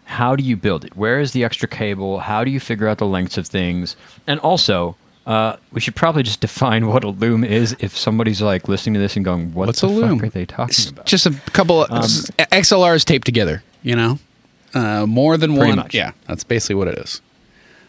how 0.05 0.37
do 0.37 0.43
you 0.45 0.57
build 0.57 0.85
it? 0.85 0.97
Where 0.97 1.21
is 1.21 1.33
the 1.33 1.45
extra 1.45 1.69
cable? 1.69 2.21
How 2.21 2.45
do 2.45 2.51
you 2.51 2.61
figure 2.61 2.89
out 2.89 2.99
the 2.99 3.07
lengths 3.07 3.39
of 3.39 3.47
things? 3.47 3.97
And 4.27 4.39
also, 4.41 4.97
uh, 5.27 5.57
we 5.73 5.81
should 5.81 5.95
probably 5.97 6.23
just 6.23 6.41
define 6.49 6.89
what 6.89 7.05
a 7.05 7.09
loom 7.11 7.45
is. 7.45 7.77
If 7.81 7.97
somebody's 7.97 8.43
like 8.43 8.69
listening 8.69 8.95
to 8.95 9.01
this 9.01 9.17
and 9.17 9.25
going, 9.25 9.55
"What 9.55 9.67
What's 9.67 9.81
the 9.83 9.87
a 9.87 9.89
loom? 9.89 10.19
fuck 10.19 10.29
are 10.29 10.31
they 10.31 10.47
talking 10.47 10.71
It's 10.71 10.91
about?" 10.91 11.07
just 11.07 11.27
a 11.27 11.31
couple 11.53 11.83
of 11.85 11.91
xlrs 11.91 13.05
taped 13.05 13.25
together 13.27 13.63
you 13.83 13.95
know 13.95 14.19
uh, 14.75 15.07
more 15.07 15.37
than 15.37 15.55
one 15.55 15.77
much. 15.77 15.95
yeah 15.95 16.11
that's 16.27 16.45
basically 16.45 16.75
what 16.75 16.89
it 16.89 16.99
is 16.99 17.21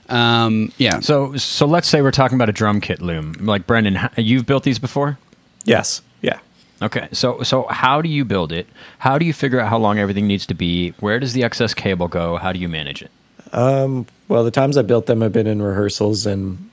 um, 0.10 0.72
yeah 0.78 1.00
So 1.00 1.36
so 1.38 1.66
let's 1.66 1.88
say 1.88 2.02
we're 2.02 2.12
talking 2.12 2.36
about 2.36 2.50
a 2.50 2.54
drum 2.54 2.82
kit 2.82 3.02
loom. 3.02 3.34
Like 3.40 3.68
Brendan, 3.68 3.98
you've 4.18 4.46
built 4.46 4.64
these 4.64 4.80
before. 4.80 5.18
Yes. 5.66 6.02
Yeah. 6.22 6.40
Okay, 6.82 7.10
so 7.12 7.44
so 7.44 7.68
how 7.70 8.02
do 8.02 8.08
you 8.10 8.24
build 8.24 8.52
it? 8.52 8.68
How 9.00 9.18
do 9.18 9.26
you 9.26 9.34
figure 9.34 9.60
out 9.60 9.70
how 9.70 9.78
long 9.78 10.00
everything 10.00 10.28
needs 10.28 10.46
to 10.48 10.54
be? 10.54 10.92
Where 11.00 11.20
does 11.20 11.34
the 11.34 11.44
excess 11.44 11.74
cable 11.74 12.08
go? 12.08 12.38
How 12.38 12.54
do 12.54 12.60
you 12.60 12.70
manage 12.70 13.02
it? 13.02 13.12
Um, 13.52 14.06
Well, 14.28 14.44
the 14.44 14.52
times 14.52 14.78
I 14.78 14.84
built 14.84 15.06
them 15.06 15.22
have 15.22 15.34
been 15.34 15.48
in 15.48 15.62
rehearsals, 15.62 16.26
and 16.26 16.70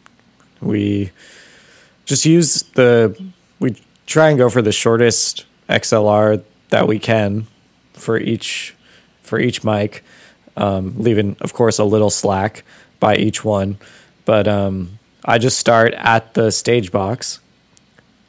we 0.60 1.10
just 2.04 2.24
use 2.24 2.62
the 2.74 3.20
we 3.58 3.76
try 4.06 4.28
and 4.28 4.38
go 4.38 4.48
for 4.48 4.62
the 4.62 4.72
shortest 4.72 5.44
XLR 5.68 6.42
that 6.68 6.86
we 6.86 6.98
can 6.98 7.46
for 7.94 8.16
each 8.16 8.74
for 9.22 9.40
each 9.40 9.64
mic, 9.64 10.04
um, 10.56 10.94
leaving 10.98 11.36
of 11.40 11.52
course 11.52 11.78
a 11.80 11.84
little 11.84 12.10
slack 12.10 12.62
by 13.00 13.16
each 13.16 13.44
one. 13.44 13.78
But 14.24 14.48
um, 14.48 14.98
I 15.24 15.38
just 15.38 15.58
start 15.58 15.94
at 15.94 16.34
the 16.34 16.50
stage 16.50 16.92
box, 16.92 17.40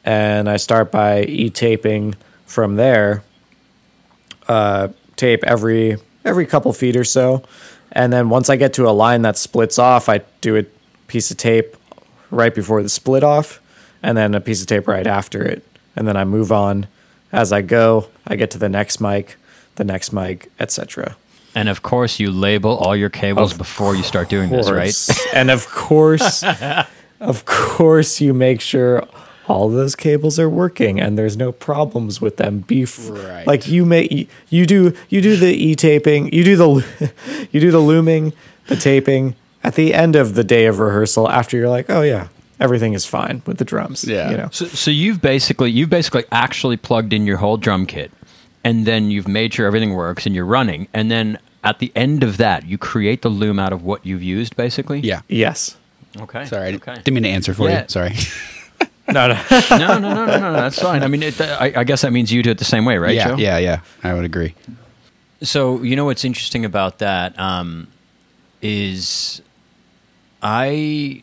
and 0.04 0.48
I 0.48 0.56
start 0.56 0.90
by 0.90 1.22
e 1.24 1.50
taping 1.50 2.14
from 2.46 2.76
there. 2.76 3.22
Uh, 4.48 4.88
tape 5.16 5.44
every 5.44 5.98
every 6.24 6.46
couple 6.46 6.72
feet 6.72 6.96
or 6.96 7.04
so, 7.04 7.42
and 7.92 8.12
then 8.12 8.28
once 8.30 8.48
I 8.48 8.56
get 8.56 8.72
to 8.74 8.88
a 8.88 8.92
line 8.92 9.22
that 9.22 9.36
splits 9.36 9.78
off, 9.78 10.08
I 10.08 10.22
do 10.40 10.56
a 10.56 10.64
piece 11.06 11.30
of 11.30 11.36
tape 11.36 11.76
right 12.30 12.54
before 12.54 12.82
the 12.82 12.88
split 12.88 13.22
off, 13.22 13.60
and 14.02 14.16
then 14.16 14.34
a 14.34 14.40
piece 14.40 14.60
of 14.60 14.66
tape 14.66 14.88
right 14.88 15.06
after 15.06 15.42
it, 15.42 15.64
and 15.96 16.06
then 16.08 16.16
I 16.16 16.24
move 16.24 16.50
on 16.52 16.86
as 17.32 17.52
I 17.52 17.62
go. 17.62 18.08
I 18.26 18.36
get 18.36 18.50
to 18.52 18.58
the 18.58 18.68
next 18.68 19.00
mic, 19.00 19.36
the 19.76 19.84
next 19.84 20.12
mic, 20.12 20.50
etc. 20.58 21.16
And 21.58 21.68
of 21.68 21.82
course, 21.82 22.20
you 22.20 22.30
label 22.30 22.76
all 22.76 22.94
your 22.94 23.10
cables 23.10 23.50
Of 23.52 23.58
before 23.58 23.96
you 23.96 24.04
start 24.04 24.28
doing 24.28 24.48
this, 24.50 24.70
right? 24.70 24.94
and 25.34 25.50
of 25.50 25.66
course, 25.68 26.44
of 27.20 27.44
course, 27.46 28.20
you 28.20 28.32
make 28.32 28.60
sure 28.60 29.02
all 29.48 29.68
those 29.68 29.96
cables 29.96 30.38
are 30.38 30.48
working 30.48 31.00
and 31.00 31.18
there's 31.18 31.36
no 31.36 31.50
problems 31.50 32.20
with 32.20 32.36
them. 32.36 32.60
Beef, 32.60 33.10
Right. 33.10 33.44
like 33.46 33.66
you 33.66 33.84
may 33.84 34.28
you 34.50 34.66
do 34.66 34.92
you 35.08 35.20
do 35.20 35.36
the 35.36 35.52
e 35.52 35.74
taping, 35.74 36.32
you 36.32 36.44
do 36.44 36.54
the 36.56 37.12
you 37.50 37.58
do 37.60 37.70
the 37.72 37.80
looming, 37.80 38.32
the 38.68 38.76
taping 38.76 39.34
at 39.64 39.74
the 39.74 39.94
end 39.94 40.14
of 40.14 40.34
the 40.34 40.44
day 40.44 40.66
of 40.66 40.78
rehearsal 40.78 41.28
after 41.28 41.56
you're 41.56 41.68
like, 41.68 41.90
oh 41.90 42.02
yeah, 42.02 42.28
everything 42.60 42.92
is 42.94 43.04
fine 43.04 43.42
with 43.46 43.58
the 43.58 43.64
drums. 43.64 44.04
Yeah. 44.04 44.30
you 44.30 44.36
know. 44.36 44.48
So, 44.52 44.66
so 44.66 44.90
you've 44.92 45.20
basically 45.20 45.70
you've 45.72 45.90
basically 45.90 46.24
actually 46.30 46.76
plugged 46.76 47.12
in 47.12 47.26
your 47.26 47.38
whole 47.38 47.56
drum 47.56 47.84
kit, 47.86 48.12
and 48.62 48.86
then 48.86 49.10
you've 49.10 49.26
made 49.26 49.54
sure 49.54 49.66
everything 49.66 49.94
works, 49.94 50.24
and 50.24 50.36
you're 50.36 50.44
running, 50.58 50.86
and 50.94 51.10
then 51.10 51.36
at 51.68 51.78
the 51.80 51.92
end 51.94 52.22
of 52.24 52.38
that, 52.38 52.66
you 52.66 52.78
create 52.78 53.20
the 53.22 53.28
loom 53.28 53.58
out 53.58 53.72
of 53.72 53.82
what 53.84 54.04
you've 54.06 54.22
used, 54.22 54.56
basically. 54.56 55.00
Yeah. 55.00 55.20
Yes. 55.28 55.76
Okay. 56.18 56.46
Sorry, 56.46 56.70
I 56.70 56.74
Okay. 56.76 56.94
didn't 56.94 57.12
mean 57.14 57.22
to 57.24 57.28
answer 57.28 57.52
for 57.54 57.68
Yeah. 57.68 57.82
you. 57.82 57.88
Sorry. 57.88 58.14
No, 59.10 59.26
no. 59.26 59.40
no, 59.50 59.60
no, 59.78 59.98
no, 59.98 59.98
no, 59.98 60.26
no, 60.26 60.38
no. 60.38 60.52
That's 60.52 60.78
fine. 60.78 61.02
I 61.02 61.08
mean, 61.08 61.22
it, 61.22 61.40
I, 61.40 61.72
I 61.76 61.84
guess 61.84 62.02
that 62.02 62.12
means 62.12 62.30
you 62.30 62.42
do 62.42 62.50
it 62.50 62.58
the 62.58 62.66
same 62.66 62.84
way, 62.84 62.98
right, 62.98 63.14
yeah, 63.14 63.28
Joe? 63.28 63.36
yeah, 63.38 63.56
yeah. 63.56 63.80
I 64.04 64.12
would 64.12 64.26
agree. 64.26 64.54
So 65.40 65.82
you 65.82 65.96
know 65.96 66.04
what's 66.04 66.26
interesting 66.26 66.66
about 66.66 66.98
that 66.98 67.38
um, 67.40 67.88
is 68.60 69.40
I 70.42 71.22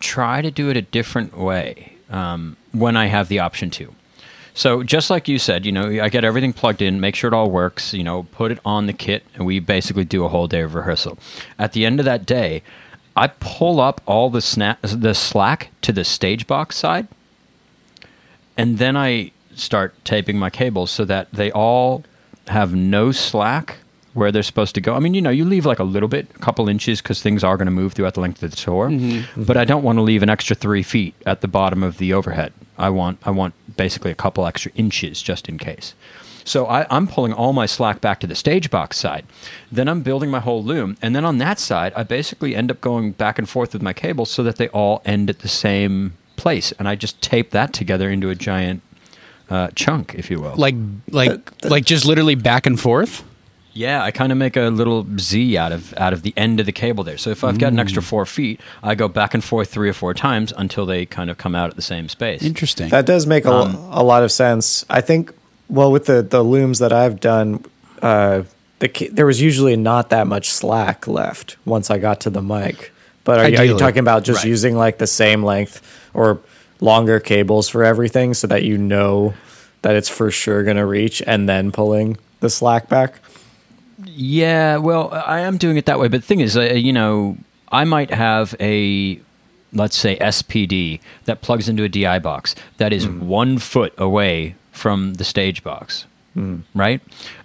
try 0.00 0.42
to 0.42 0.50
do 0.50 0.68
it 0.68 0.76
a 0.76 0.82
different 0.82 1.38
way 1.38 1.92
um, 2.10 2.56
when 2.72 2.96
I 2.96 3.06
have 3.06 3.28
the 3.28 3.38
option 3.38 3.70
to. 3.70 3.94
So 4.56 4.82
just 4.82 5.10
like 5.10 5.28
you 5.28 5.38
said, 5.38 5.66
you 5.66 5.70
know, 5.70 5.86
I 6.02 6.08
get 6.08 6.24
everything 6.24 6.54
plugged 6.54 6.80
in, 6.80 6.98
make 6.98 7.14
sure 7.14 7.28
it 7.28 7.34
all 7.34 7.50
works, 7.50 7.92
you 7.92 8.02
know, 8.02 8.22
put 8.32 8.50
it 8.50 8.58
on 8.64 8.86
the 8.86 8.94
kit, 8.94 9.22
and 9.34 9.44
we 9.44 9.60
basically 9.60 10.06
do 10.06 10.24
a 10.24 10.28
whole 10.28 10.48
day 10.48 10.62
of 10.62 10.74
rehearsal. 10.74 11.18
At 11.58 11.72
the 11.72 11.84
end 11.84 12.00
of 12.00 12.06
that 12.06 12.24
day, 12.24 12.62
I 13.14 13.26
pull 13.26 13.80
up 13.80 14.00
all 14.06 14.30
the 14.30 14.40
snap, 14.40 14.78
the 14.80 15.12
slack 15.12 15.68
to 15.82 15.92
the 15.92 16.04
stage 16.04 16.46
box 16.46 16.76
side, 16.78 17.06
and 18.56 18.78
then 18.78 18.96
I 18.96 19.32
start 19.54 19.94
taping 20.06 20.38
my 20.38 20.48
cables 20.48 20.90
so 20.90 21.04
that 21.04 21.30
they 21.32 21.52
all 21.52 22.04
have 22.46 22.74
no 22.74 23.12
slack 23.12 23.76
where 24.16 24.32
they're 24.32 24.42
supposed 24.42 24.74
to 24.74 24.80
go. 24.80 24.94
I 24.94 24.98
mean, 24.98 25.14
you 25.14 25.20
know, 25.20 25.30
you 25.30 25.44
leave 25.44 25.66
like 25.66 25.78
a 25.78 25.84
little 25.84 26.08
bit, 26.08 26.26
a 26.34 26.38
couple 26.38 26.68
inches, 26.68 27.00
because 27.00 27.22
things 27.22 27.44
are 27.44 27.56
going 27.56 27.66
to 27.66 27.72
move 27.72 27.92
throughout 27.92 28.14
the 28.14 28.20
length 28.20 28.42
of 28.42 28.50
the 28.50 28.56
tour. 28.56 28.90
But 29.36 29.56
I 29.56 29.64
don't 29.64 29.82
want 29.84 29.98
to 29.98 30.02
leave 30.02 30.22
an 30.22 30.30
extra 30.30 30.56
three 30.56 30.82
feet 30.82 31.14
at 31.26 31.42
the 31.42 31.48
bottom 31.48 31.82
of 31.82 31.98
the 31.98 32.12
overhead. 32.12 32.52
I 32.78 32.90
want, 32.90 33.18
I 33.24 33.30
want 33.30 33.54
basically 33.76 34.10
a 34.10 34.14
couple 34.14 34.46
extra 34.46 34.72
inches 34.74 35.22
just 35.22 35.48
in 35.48 35.58
case. 35.58 35.94
So 36.44 36.66
I, 36.66 36.86
I'm 36.90 37.06
pulling 37.08 37.32
all 37.32 37.52
my 37.52 37.66
slack 37.66 38.00
back 38.00 38.20
to 38.20 38.26
the 38.26 38.36
stage 38.36 38.70
box 38.70 38.96
side. 38.98 39.26
Then 39.70 39.88
I'm 39.88 40.02
building 40.02 40.30
my 40.30 40.40
whole 40.40 40.62
loom, 40.62 40.96
and 41.02 41.14
then 41.14 41.24
on 41.24 41.38
that 41.38 41.58
side, 41.58 41.92
I 41.96 42.02
basically 42.04 42.54
end 42.54 42.70
up 42.70 42.80
going 42.80 43.12
back 43.12 43.38
and 43.38 43.48
forth 43.48 43.72
with 43.72 43.82
my 43.82 43.92
cables 43.92 44.30
so 44.30 44.42
that 44.44 44.56
they 44.56 44.68
all 44.68 45.02
end 45.04 45.28
at 45.28 45.40
the 45.40 45.48
same 45.48 46.12
place, 46.36 46.72
and 46.78 46.88
I 46.88 46.94
just 46.94 47.20
tape 47.20 47.50
that 47.50 47.72
together 47.72 48.08
into 48.10 48.30
a 48.30 48.34
giant 48.34 48.82
uh, 49.50 49.68
chunk, 49.74 50.14
if 50.14 50.30
you 50.30 50.40
will. 50.40 50.54
Like, 50.56 50.74
like, 51.10 51.64
like, 51.64 51.84
just 51.84 52.04
literally 52.04 52.34
back 52.36 52.66
and 52.66 52.78
forth. 52.78 53.24
Yeah, 53.76 54.02
I 54.02 54.10
kind 54.10 54.32
of 54.32 54.38
make 54.38 54.56
a 54.56 54.68
little 54.70 55.06
Z 55.18 55.56
out 55.58 55.70
of 55.70 55.92
out 55.98 56.12
of 56.14 56.22
the 56.22 56.32
end 56.36 56.60
of 56.60 56.66
the 56.66 56.72
cable 56.72 57.04
there. 57.04 57.18
So 57.18 57.28
if 57.30 57.44
I've 57.44 57.58
got 57.58 57.72
an 57.72 57.78
extra 57.78 58.02
four 58.02 58.24
feet, 58.24 58.60
I 58.82 58.94
go 58.94 59.06
back 59.06 59.34
and 59.34 59.44
forth 59.44 59.68
three 59.70 59.88
or 59.88 59.92
four 59.92 60.14
times 60.14 60.52
until 60.56 60.86
they 60.86 61.04
kind 61.04 61.28
of 61.30 61.36
come 61.36 61.54
out 61.54 61.68
at 61.70 61.76
the 61.76 61.82
same 61.82 62.08
space. 62.08 62.42
Interesting. 62.42 62.88
That 62.88 63.04
does 63.04 63.26
make 63.26 63.44
a, 63.44 63.50
a 63.90 64.02
lot 64.02 64.22
of 64.22 64.32
sense. 64.32 64.86
I 64.88 65.02
think, 65.02 65.32
well, 65.68 65.92
with 65.92 66.06
the, 66.06 66.22
the 66.22 66.42
looms 66.42 66.78
that 66.78 66.92
I've 66.92 67.20
done, 67.20 67.64
uh, 68.00 68.44
the, 68.78 68.88
there 69.12 69.26
was 69.26 69.40
usually 69.42 69.76
not 69.76 70.08
that 70.10 70.26
much 70.26 70.48
slack 70.50 71.06
left 71.06 71.56
once 71.66 71.90
I 71.90 71.98
got 71.98 72.20
to 72.22 72.30
the 72.30 72.42
mic. 72.42 72.92
But 73.24 73.40
are, 73.40 73.48
you- 73.50 73.58
are 73.58 73.64
you 73.64 73.76
talking 73.78 73.98
about 74.00 74.24
just 74.24 74.38
Right. 74.38 74.48
using 74.48 74.74
like 74.76 74.96
the 74.98 75.06
same 75.06 75.42
length 75.42 75.82
or 76.14 76.40
longer 76.80 77.20
cables 77.20 77.68
for 77.68 77.84
everything 77.84 78.32
so 78.34 78.46
that 78.46 78.62
you 78.62 78.78
know 78.78 79.34
that 79.82 79.94
it's 79.96 80.08
for 80.08 80.30
sure 80.30 80.62
going 80.62 80.76
to 80.78 80.86
reach 80.86 81.22
and 81.26 81.46
then 81.48 81.72
pulling 81.72 82.16
the 82.40 82.48
slack 82.48 82.88
back? 82.88 83.18
Yeah, 84.04 84.76
well, 84.76 85.10
I 85.12 85.40
am 85.40 85.56
doing 85.56 85.76
it 85.76 85.86
that 85.86 85.98
way. 85.98 86.08
But 86.08 86.20
the 86.20 86.26
thing 86.26 86.40
is, 86.40 86.56
uh, 86.56 86.62
you 86.62 86.92
know, 86.92 87.36
I 87.72 87.84
might 87.84 88.10
have 88.10 88.54
a, 88.60 89.20
let's 89.72 89.96
say, 89.96 90.16
SPD 90.18 91.00
that 91.24 91.40
plugs 91.40 91.68
into 91.68 91.82
a 91.84 91.88
DI 91.88 92.18
box 92.18 92.54
that 92.76 92.92
is 92.92 93.08
one 93.08 93.58
foot 93.58 93.94
away 93.98 94.54
from 94.72 95.14
the 95.14 95.24
stage 95.24 95.62
box, 95.64 96.04
right? 96.74 97.00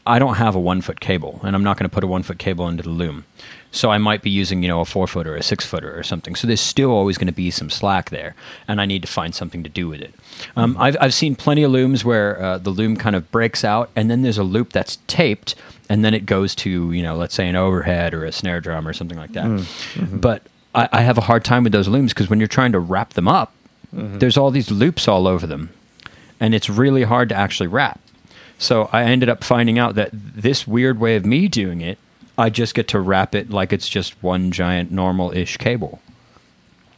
I 0.06 0.20
don't 0.20 0.36
have 0.36 0.54
a 0.56 0.60
one 0.60 0.82
foot 0.82 1.00
cable, 1.00 1.40
and 1.44 1.56
I'm 1.56 1.64
not 1.64 1.78
going 1.78 1.90
to 1.90 1.94
put 1.94 2.04
a 2.04 2.08
one 2.08 2.24
foot 2.24 2.38
cable 2.40 2.68
into 2.68 2.84
the 2.84 2.90
loom. 2.90 3.24
So 3.74 3.90
I 3.90 3.98
might 3.98 4.22
be 4.22 4.30
using, 4.30 4.64
you 4.64 4.68
know, 4.68 4.82
a 4.82 4.86
four 4.86 5.08
footer 5.08 5.34
or 5.34 5.38
a 5.38 5.44
six 5.44 5.66
footer 5.66 5.98
or 5.98 6.04
something. 6.04 6.36
So 6.36 6.46
there's 6.46 6.60
still 6.60 6.92
always 6.92 7.18
going 7.18 7.28
to 7.28 7.34
be 7.34 7.50
some 7.52 7.70
slack 7.70 8.10
there, 8.10 8.36
and 8.68 8.82
I 8.82 8.86
need 8.86 9.02
to 9.04 9.08
find 9.08 9.34
something 9.34 9.64
to 9.64 9.70
do 9.70 9.88
with 9.88 10.02
it. 10.02 10.14
Um, 10.58 10.76
I've, 10.78 10.98
I've 11.00 11.14
seen 11.14 11.36
plenty 11.36 11.64
of 11.64 11.72
looms 11.72 12.04
where 12.04 12.42
uh, 12.42 12.58
the 12.58 12.70
loom 12.70 12.98
kind 12.98 13.16
of 13.16 13.32
breaks 13.32 13.64
out, 13.64 13.90
and 13.96 14.12
then 14.12 14.24
there's 14.24 14.38
a 14.38 14.44
loop 14.44 14.74
that's 14.74 14.98
taped, 15.08 15.56
and 15.88 16.04
then 16.04 16.14
it 16.14 16.26
goes 16.26 16.54
to, 16.56 16.92
you 16.92 17.02
know, 17.02 17.16
let's 17.16 17.34
say 17.34 17.48
an 17.48 17.56
overhead 17.56 18.14
or 18.14 18.26
a 18.26 18.32
snare 18.34 18.60
drum 18.60 18.86
or 18.88 18.94
something 18.94 19.18
like 19.18 19.32
that. 19.34 19.66
But 20.22 20.44
I, 20.76 20.90
I 20.92 21.02
have 21.02 21.18
a 21.18 21.22
hard 21.22 21.46
time 21.46 21.64
with 21.64 21.72
those 21.72 21.88
looms 21.88 22.14
because 22.14 22.30
when 22.30 22.40
you're 22.40 22.48
trying 22.50 22.74
to 22.74 22.80
wrap 22.80 23.14
them 23.14 23.28
up, 23.28 23.54
there's 23.94 24.38
all 24.38 24.52
these 24.52 24.70
loops 24.72 25.08
all 25.08 25.28
over 25.28 25.48
them, 25.48 25.70
and 26.42 26.54
it's 26.54 26.70
really 26.70 27.04
hard 27.04 27.30
to 27.30 27.36
actually 27.36 27.68
wrap. 27.68 28.00
So 28.58 28.90
I 28.92 29.04
ended 29.04 29.30
up 29.30 29.44
finding 29.44 29.80
out 29.80 29.96
that 29.96 30.10
this 30.14 30.68
weird 30.68 31.00
way 31.00 31.16
of 31.16 31.26
me 31.26 31.48
doing 31.48 31.82
it, 31.82 31.98
I 32.42 32.50
just 32.50 32.76
get 32.76 32.88
to 32.90 33.00
wrap 33.00 33.36
it 33.36 33.50
like 33.50 33.72
it's 33.72 33.88
just 33.88 34.22
one 34.24 34.52
giant 34.52 34.92
normal-ish 34.92 35.58
cable. 35.58 36.00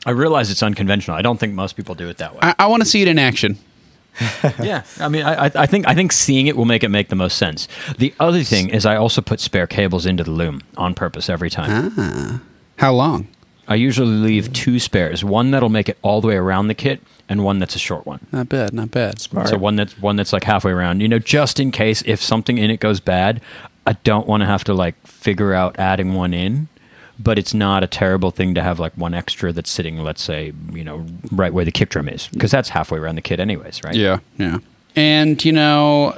I 0.06 0.12
realize 0.12 0.50
it's 0.52 0.64
unconventional. 0.64 1.16
I 1.18 1.22
don't 1.22 1.40
think 1.40 1.54
most 1.54 1.76
people 1.78 1.96
do 1.96 2.10
it 2.10 2.18
that 2.18 2.34
way. 2.34 2.40
I, 2.42 2.56
I 2.60 2.68
want 2.68 2.82
to 2.84 2.90
see 2.90 3.02
it 3.02 3.08
in 3.08 3.18
action. 3.20 3.58
yeah, 4.62 4.84
I 5.00 5.08
mean, 5.08 5.24
I, 5.24 5.46
I- 5.48 5.52
I 5.56 5.66
think 5.66 5.88
I 5.88 5.96
think 5.96 6.12
seeing 6.12 6.46
it 6.48 6.56
will 6.56 6.66
make 6.66 6.84
it 6.84 6.90
make 6.90 7.10
the 7.10 7.16
most 7.16 7.38
sense. 7.38 7.68
The 7.98 8.14
other 8.20 8.44
thing 8.44 8.70
is, 8.70 8.86
I 8.86 8.96
also 8.96 9.22
put 9.22 9.40
spare 9.40 9.66
cables 9.66 10.06
into 10.06 10.24
the 10.24 10.30
loom 10.32 10.62
on 10.78 10.94
purpose 10.94 11.30
every 11.30 11.50
time. 11.50 11.92
Ah, 11.98 12.42
How 12.78 12.94
long? 12.94 13.28
I 13.68 13.74
usually 13.76 14.12
leave 14.18 14.54
two 14.54 14.78
spares: 14.80 15.24
one 15.24 15.50
that'll 15.52 15.70
make 15.70 15.90
it 15.90 15.98
all 16.04 16.22
the 16.22 16.28
way 16.28 16.36
around 16.36 16.68
the 16.68 16.76
kit, 16.76 17.02
and 17.28 17.44
one 17.44 17.58
that's 17.58 17.76
a 17.76 17.80
short 17.80 18.06
one. 18.06 18.20
Not 18.32 18.50
bad. 18.50 18.72
Not 18.74 18.92
bad. 18.92 19.20
Smart. 19.20 19.48
So 19.48 19.58
one 19.58 19.78
that's 19.78 19.98
one 20.00 20.16
that's 20.16 20.32
like 20.34 20.44
halfway 20.44 20.74
around. 20.74 21.00
You 21.00 21.08
know, 21.08 21.18
just 21.20 21.60
in 21.60 21.72
case 21.72 22.04
if 22.06 22.22
something 22.22 22.60
in 22.60 22.70
it 22.70 22.80
goes 22.82 23.00
bad, 23.00 23.42
I 23.86 23.94
don't 24.04 24.28
want 24.28 24.42
to 24.42 24.48
have 24.48 24.63
to 24.66 24.74
like 24.74 24.96
figure 25.06 25.54
out 25.54 25.78
adding 25.80 26.13
one 26.13 26.34
in. 26.34 26.68
But 27.20 27.38
it's 27.38 27.54
not 27.54 27.84
a 27.84 27.88
terrible 27.88 28.32
thing 28.32 28.56
to 28.56 28.63
have 28.63 28.80
like 28.80 28.92
one 28.98 29.13
extra 29.13 29.54
that's 29.54 29.70
sitting, 29.70 30.00
let's 30.00 30.22
say, 30.22 30.52
you 30.72 30.84
know, 30.84 31.06
right 31.32 31.54
where 31.54 31.63
the 31.63 31.72
kick 31.72 31.90
drum 31.90 32.10
is, 32.10 32.28
because 32.30 32.50
that's 32.50 32.70
halfway 32.70 32.98
around 32.98 33.16
the 33.16 33.22
kit, 33.22 33.40
anyways, 33.40 33.84
right? 33.84 33.94
Yeah, 33.94 34.18
yeah. 34.40 34.58
And 34.96 35.44
you 35.46 35.52
know, 35.52 36.18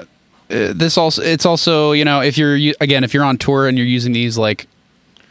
uh, 0.49 0.71
this 0.73 0.97
also 0.97 1.21
it's 1.21 1.45
also 1.45 1.91
you 1.91 2.05
know 2.05 2.21
if 2.21 2.37
you're 2.37 2.55
again 2.79 3.03
if 3.03 3.13
you're 3.13 3.25
on 3.25 3.37
tour 3.37 3.67
and 3.67 3.77
you're 3.77 3.85
using 3.85 4.13
these 4.13 4.37
like 4.37 4.67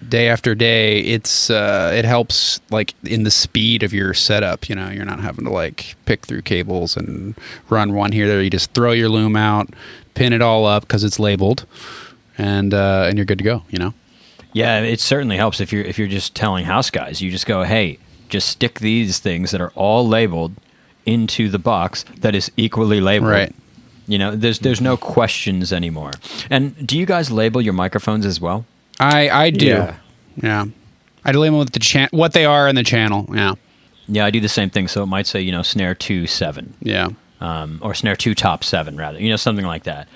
day 0.08 0.28
after 0.28 0.54
day, 0.54 1.00
it's 1.00 1.50
uh, 1.50 1.92
it 1.94 2.04
helps 2.04 2.60
like 2.70 2.94
in 3.04 3.24
the 3.24 3.30
speed 3.30 3.82
of 3.82 3.92
your 3.92 4.14
setup. 4.14 4.68
You 4.68 4.74
know, 4.74 4.90
you're 4.90 5.04
not 5.04 5.20
having 5.20 5.44
to 5.44 5.50
like 5.50 5.96
pick 6.04 6.26
through 6.26 6.42
cables 6.42 6.96
and 6.96 7.34
run 7.70 7.94
one 7.94 8.12
here 8.12 8.26
there. 8.26 8.42
You 8.42 8.50
just 8.50 8.72
throw 8.72 8.92
your 8.92 9.08
loom 9.08 9.36
out, 9.36 9.68
pin 10.14 10.32
it 10.32 10.42
all 10.42 10.66
up 10.66 10.82
because 10.82 11.04
it's 11.04 11.18
labeled, 11.18 11.66
and 12.38 12.72
uh, 12.74 13.06
and 13.08 13.18
you're 13.18 13.24
good 13.24 13.38
to 13.38 13.44
go. 13.44 13.62
You 13.70 13.78
know. 13.78 13.94
Yeah, 14.52 14.80
it 14.80 15.00
certainly 15.00 15.36
helps 15.36 15.60
if 15.60 15.72
you're 15.72 15.82
if 15.84 15.98
you're 15.98 16.08
just 16.08 16.34
telling 16.34 16.64
house 16.64 16.90
guys. 16.90 17.20
You 17.20 17.30
just 17.30 17.46
go, 17.46 17.64
hey, 17.64 17.98
just 18.28 18.48
stick 18.48 18.78
these 18.80 19.18
things 19.18 19.50
that 19.50 19.60
are 19.60 19.72
all 19.74 20.06
labeled 20.06 20.52
into 21.06 21.48
the 21.50 21.58
box 21.58 22.04
that 22.20 22.34
is 22.34 22.50
equally 22.56 23.00
labeled. 23.00 23.30
Right. 23.32 23.54
You 24.06 24.18
know, 24.18 24.36
there's 24.36 24.58
there's 24.60 24.80
no 24.80 24.96
questions 24.96 25.72
anymore. 25.72 26.12
And 26.50 26.86
do 26.86 26.96
you 26.98 27.06
guys 27.06 27.30
label 27.30 27.60
your 27.60 27.72
microphones 27.72 28.24
as 28.26 28.40
well? 28.40 28.64
I 29.00 29.28
I 29.28 29.50
do. 29.50 29.66
Yeah. 29.66 29.96
Yeah. 30.36 30.64
I 31.24 31.32
label 31.32 31.58
with 31.58 31.72
the 31.72 31.78
chan- 31.80 32.10
what 32.12 32.32
they 32.32 32.44
are 32.44 32.68
in 32.68 32.74
the 32.76 32.82
channel. 32.82 33.26
Yeah. 33.34 33.54
Yeah, 34.06 34.26
I 34.26 34.30
do 34.30 34.40
the 34.40 34.48
same 34.48 34.68
thing. 34.68 34.88
So 34.88 35.02
it 35.02 35.06
might 35.06 35.26
say, 35.26 35.40
you 35.40 35.50
know, 35.50 35.62
snare 35.62 35.94
two 35.94 36.26
seven, 36.26 36.74
Yeah. 36.82 37.08
um, 37.40 37.78
or 37.82 37.94
snare 37.94 38.14
two 38.16 38.34
top 38.34 38.62
seven 38.62 38.96
rather, 38.98 39.18
you 39.18 39.30
know, 39.30 39.36
something 39.36 39.64
like 39.64 39.84
that. 39.84 40.06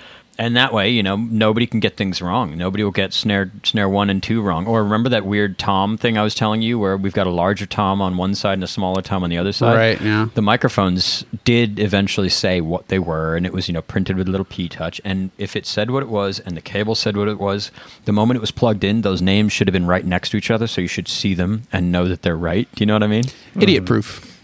And 0.41 0.57
that 0.57 0.73
way, 0.73 0.89
you 0.89 1.03
know, 1.03 1.17
nobody 1.17 1.67
can 1.67 1.81
get 1.81 1.97
things 1.97 2.23
wrong. 2.23 2.57
Nobody 2.57 2.85
will 2.85 2.93
get 2.93 3.13
snare 3.13 3.51
snare 3.65 3.89
one 3.89 4.09
and 4.09 4.23
two 4.23 4.41
wrong. 4.41 4.67
Or 4.69 4.85
remember 4.85 5.09
that 5.09 5.27
weird 5.27 5.59
tom 5.59 5.99
thing 5.99 6.17
I 6.17 6.23
was 6.23 6.33
telling 6.33 6.63
you, 6.63 6.79
where 6.79 6.97
we've 6.97 7.13
got 7.13 7.27
a 7.27 7.31
larger 7.31 7.67
tom 7.67 8.01
on 8.01 8.17
one 8.17 8.37
side 8.37 8.53
and 8.55 8.63
a 8.63 8.69
smaller 8.69 9.03
tom 9.03 9.25
on 9.25 9.31
the 9.31 9.39
other 9.39 9.51
side. 9.51 9.77
Right, 9.77 10.01
yeah. 10.01 10.29
The 10.35 10.43
microphones 10.43 11.25
did 11.43 11.81
eventually 11.81 12.29
say 12.29 12.61
what 12.61 12.87
they 12.87 13.01
were, 13.01 13.35
and 13.35 13.47
it 13.47 13.53
was 13.53 13.67
you 13.67 13.75
know 13.75 13.83
printed 13.83 14.17
with 14.17 14.29
a 14.29 14.31
little 14.31 14.47
p 14.47 14.69
touch. 14.69 15.01
And 15.05 15.33
if 15.39 15.57
it 15.57 15.67
said 15.67 15.91
what 15.91 16.05
it 16.05 16.09
was, 16.09 16.39
and 16.39 16.57
the 16.57 16.61
cable 16.61 16.95
said 16.95 17.17
what 17.17 17.27
it 17.27 17.41
was, 17.41 17.73
the 18.05 18.13
moment 18.13 18.37
it 18.37 18.41
was 18.41 18.53
plugged 18.53 18.85
in, 18.85 19.03
those 19.03 19.21
names 19.21 19.53
should 19.53 19.67
have 19.67 19.73
been 19.73 19.89
right 19.89 20.07
next 20.07 20.31
to 20.31 20.37
each 20.37 20.53
other, 20.53 20.69
so 20.69 20.81
you 20.81 20.87
should 20.89 21.09
see 21.09 21.35
them 21.35 21.65
and 21.73 21.91
know 21.91 22.07
that 22.07 22.23
they're 22.23 22.37
right. 22.37 22.69
Do 22.77 22.83
you 22.83 22.87
know 22.87 22.95
what 22.95 23.03
I 23.03 23.09
mean? 23.09 23.25
Idiot 23.61 23.87
proof. 23.87 24.41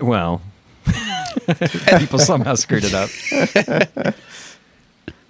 Well, 0.00 0.40
people 1.98 2.18
somehow 2.18 2.54
screwed 2.54 2.84
it 2.84 2.94
up. 2.94 4.14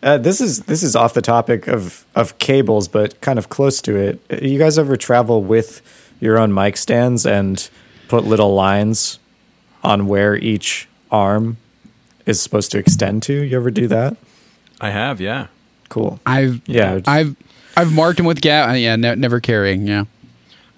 Uh, 0.02 0.16
this 0.16 0.40
is 0.40 0.60
this 0.60 0.82
is 0.82 0.96
off 0.96 1.14
the 1.14 1.22
topic 1.22 1.66
of 1.68 2.06
of 2.14 2.38
cables, 2.38 2.88
but 2.88 3.20
kind 3.20 3.38
of 3.38 3.48
close 3.48 3.82
to 3.82 3.96
it. 3.96 4.42
You 4.42 4.58
guys 4.58 4.78
ever 4.78 4.96
travel 4.96 5.42
with 5.42 5.82
your 6.20 6.38
own 6.38 6.54
mic 6.54 6.76
stands 6.76 7.26
and 7.26 7.68
put 8.08 8.24
little 8.24 8.54
lines 8.54 9.18
on 9.82 10.06
where 10.06 10.36
each 10.36 10.88
arm 11.10 11.56
is 12.26 12.40
supposed 12.40 12.70
to 12.72 12.78
extend 12.78 13.22
to? 13.24 13.32
You 13.32 13.56
ever 13.56 13.70
do 13.70 13.88
that? 13.88 14.16
I 14.80 14.90
have, 14.90 15.20
yeah. 15.20 15.48
Cool. 15.90 16.20
I've 16.24 16.62
Yeah, 16.66 17.00
I've 17.06 17.36
I've 17.76 17.92
marked 17.92 18.16
them 18.16 18.26
with 18.26 18.40
gaff. 18.40 18.76
Yeah, 18.76 18.96
ne- 18.96 19.16
never 19.16 19.40
carrying. 19.40 19.86
Yeah. 19.86 20.04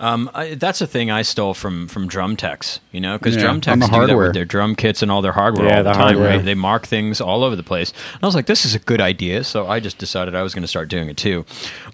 Um, 0.02 0.28
I, 0.34 0.54
that's 0.54 0.80
a 0.80 0.86
thing 0.86 1.10
I 1.12 1.22
stole 1.22 1.54
from 1.54 1.86
from 1.86 2.08
drum 2.08 2.36
techs, 2.36 2.80
you 2.90 3.00
know, 3.00 3.16
because 3.18 3.36
Yeah, 3.36 3.42
drum 3.42 3.60
techs 3.60 3.80
the 3.80 3.86
do 3.86 4.06
that 4.08 4.16
with 4.16 4.34
their 4.34 4.44
drum 4.44 4.74
kits 4.74 5.00
and 5.00 5.10
all 5.12 5.22
their 5.22 5.32
hardware 5.32 5.68
Yeah, 5.68 5.76
all 5.78 5.84
the, 5.84 5.90
the 5.90 5.94
time, 5.94 6.16
hardware. 6.16 6.28
right? 6.38 6.44
They 6.44 6.54
mark 6.54 6.86
things 6.86 7.20
all 7.20 7.44
over 7.44 7.54
the 7.54 7.62
place. 7.62 7.92
And 8.14 8.22
I 8.22 8.26
was 8.26 8.34
like, 8.34 8.46
this 8.46 8.64
is 8.64 8.74
a 8.74 8.80
good 8.80 9.00
idea, 9.00 9.44
so 9.44 9.68
I 9.68 9.78
just 9.80 9.98
decided 9.98 10.34
I 10.34 10.42
was 10.42 10.54
going 10.54 10.62
to 10.62 10.68
start 10.68 10.88
doing 10.88 11.08
it 11.08 11.16
too. 11.16 11.44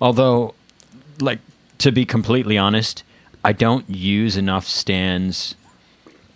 Although, 0.00 0.54
like 1.20 1.40
to 1.78 1.92
be 1.92 2.06
completely 2.06 2.56
honest, 2.56 3.04
I 3.44 3.52
don't 3.52 3.88
use 3.90 4.36
enough 4.38 4.66
stands 4.66 5.54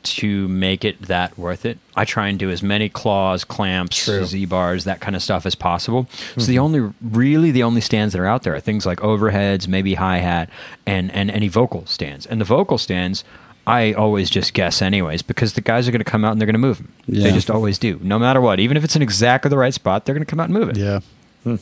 to 0.05 0.49
make 0.49 0.85
it 0.85 1.01
that 1.03 1.37
worth 1.39 1.65
it. 1.65 1.79
I 1.97 2.05
try 2.05 2.29
and 2.29 2.39
do 2.39 2.51
as 2.51 2.63
many 2.63 2.89
claws, 2.89 3.45
clamps, 3.45 4.05
Z 4.05 4.47
bars, 4.47 4.85
that 4.85 5.01
kind 5.01 5.15
of 5.15 5.23
stuff 5.23 5.47
as 5.47 5.55
possible. 5.55 6.07
So 6.11 6.17
mm-hmm. 6.17 6.51
the 6.51 6.59
only, 6.59 6.93
really, 7.01 7.51
the 7.51 7.63
only 7.63 7.81
stands 7.81 8.13
that 8.13 8.21
are 8.21 8.27
out 8.27 8.43
there 8.43 8.55
are 8.55 8.61
things 8.61 8.87
like 8.87 9.01
overheads, 9.01 9.69
maybe 9.69 9.95
hi 9.95 10.19
hat, 10.19 10.49
and 10.87 11.11
and 11.13 11.31
any 11.31 11.49
vocal 11.49 11.87
stands. 11.87 12.27
And 12.27 12.41
the 12.41 12.45
vocal 12.45 12.79
stands, 12.79 13.25
I 13.67 13.93
always 13.93 14.29
just 14.29 14.55
guess 14.55 14.83
anyways 14.83 15.23
because 15.23 15.53
the 15.53 15.61
guys 15.61 15.87
are 15.87 15.93
going 15.93 16.01
to 16.01 16.11
come 16.11 16.25
out 16.25 16.33
and 16.33 16.41
they're 16.41 16.47
going 16.47 16.55
to 16.55 16.59
move 16.59 16.79
them. 16.79 16.93
They 17.07 17.31
just 17.31 17.51
always 17.51 17.79
do, 17.79 18.01
no 18.03 18.19
matter 18.19 18.41
what. 18.41 18.59
Even 18.59 18.77
if 18.77 18.85
it's 18.85 18.97
in 18.97 19.03
exactly 19.03 19.49
the 19.49 19.59
right 19.59 19.73
spot, 19.73 20.05
they're 20.05 20.15
going 20.15 20.25
to 20.25 20.31
come 20.31 20.41
out 20.41 20.49
and 20.49 20.55
move 20.55 20.69
it. 20.71 20.77
Yeah. 20.77 21.01
Hmm. 21.45 21.57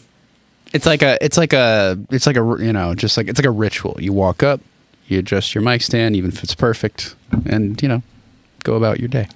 It's 0.72 0.86
like 0.86 1.02
a 1.02 1.18
it's 1.22 1.36
like 1.36 1.52
a 1.52 1.98
it's 2.10 2.26
like 2.26 2.36
a 2.36 2.56
you 2.60 2.72
know 2.72 2.94
just 2.94 3.16
like 3.16 3.28
it's 3.28 3.38
like 3.38 3.46
a 3.46 3.50
ritual. 3.50 3.96
You 4.00 4.12
walk 4.12 4.42
up, 4.42 4.60
you 5.08 5.18
adjust 5.18 5.54
your 5.54 5.62
mic 5.62 5.82
stand, 5.82 6.14
even 6.16 6.30
if 6.30 6.44
it's 6.44 6.54
perfect, 6.54 7.16
and 7.44 7.80
you 7.82 7.88
know, 7.88 8.02
go 8.62 8.74
about 8.74 9.00
your 9.00 9.08
day. 9.08 9.28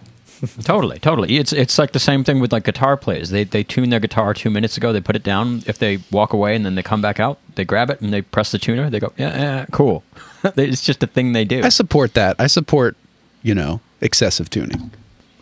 Totally, 0.64 0.98
totally. 0.98 1.36
It's 1.38 1.52
it's 1.52 1.78
like 1.78 1.92
the 1.92 2.00
same 2.00 2.22
thing 2.24 2.40
with 2.40 2.52
like 2.52 2.64
guitar 2.64 2.96
players. 2.96 3.30
They 3.30 3.44
they 3.44 3.62
tune 3.62 3.90
their 3.90 4.00
guitar 4.00 4.34
two 4.34 4.50
minutes 4.50 4.76
ago. 4.76 4.92
They 4.92 5.00
put 5.00 5.16
it 5.16 5.22
down. 5.22 5.62
If 5.66 5.78
they 5.78 6.00
walk 6.10 6.32
away 6.32 6.54
and 6.54 6.66
then 6.66 6.74
they 6.74 6.82
come 6.82 7.00
back 7.00 7.18
out, 7.18 7.38
they 7.54 7.64
grab 7.64 7.88
it 7.88 8.00
and 8.00 8.12
they 8.12 8.20
press 8.20 8.50
the 8.50 8.58
tuner. 8.58 8.90
They 8.90 9.00
go, 9.00 9.12
yeah, 9.16 9.38
yeah 9.38 9.66
cool. 9.70 10.02
it's 10.44 10.84
just 10.84 11.02
a 11.02 11.06
thing 11.06 11.32
they 11.32 11.44
do. 11.44 11.62
I 11.62 11.70
support 11.70 12.14
that. 12.14 12.36
I 12.38 12.48
support 12.48 12.96
you 13.42 13.54
know 13.54 13.80
excessive 14.00 14.50
tuning. 14.50 14.90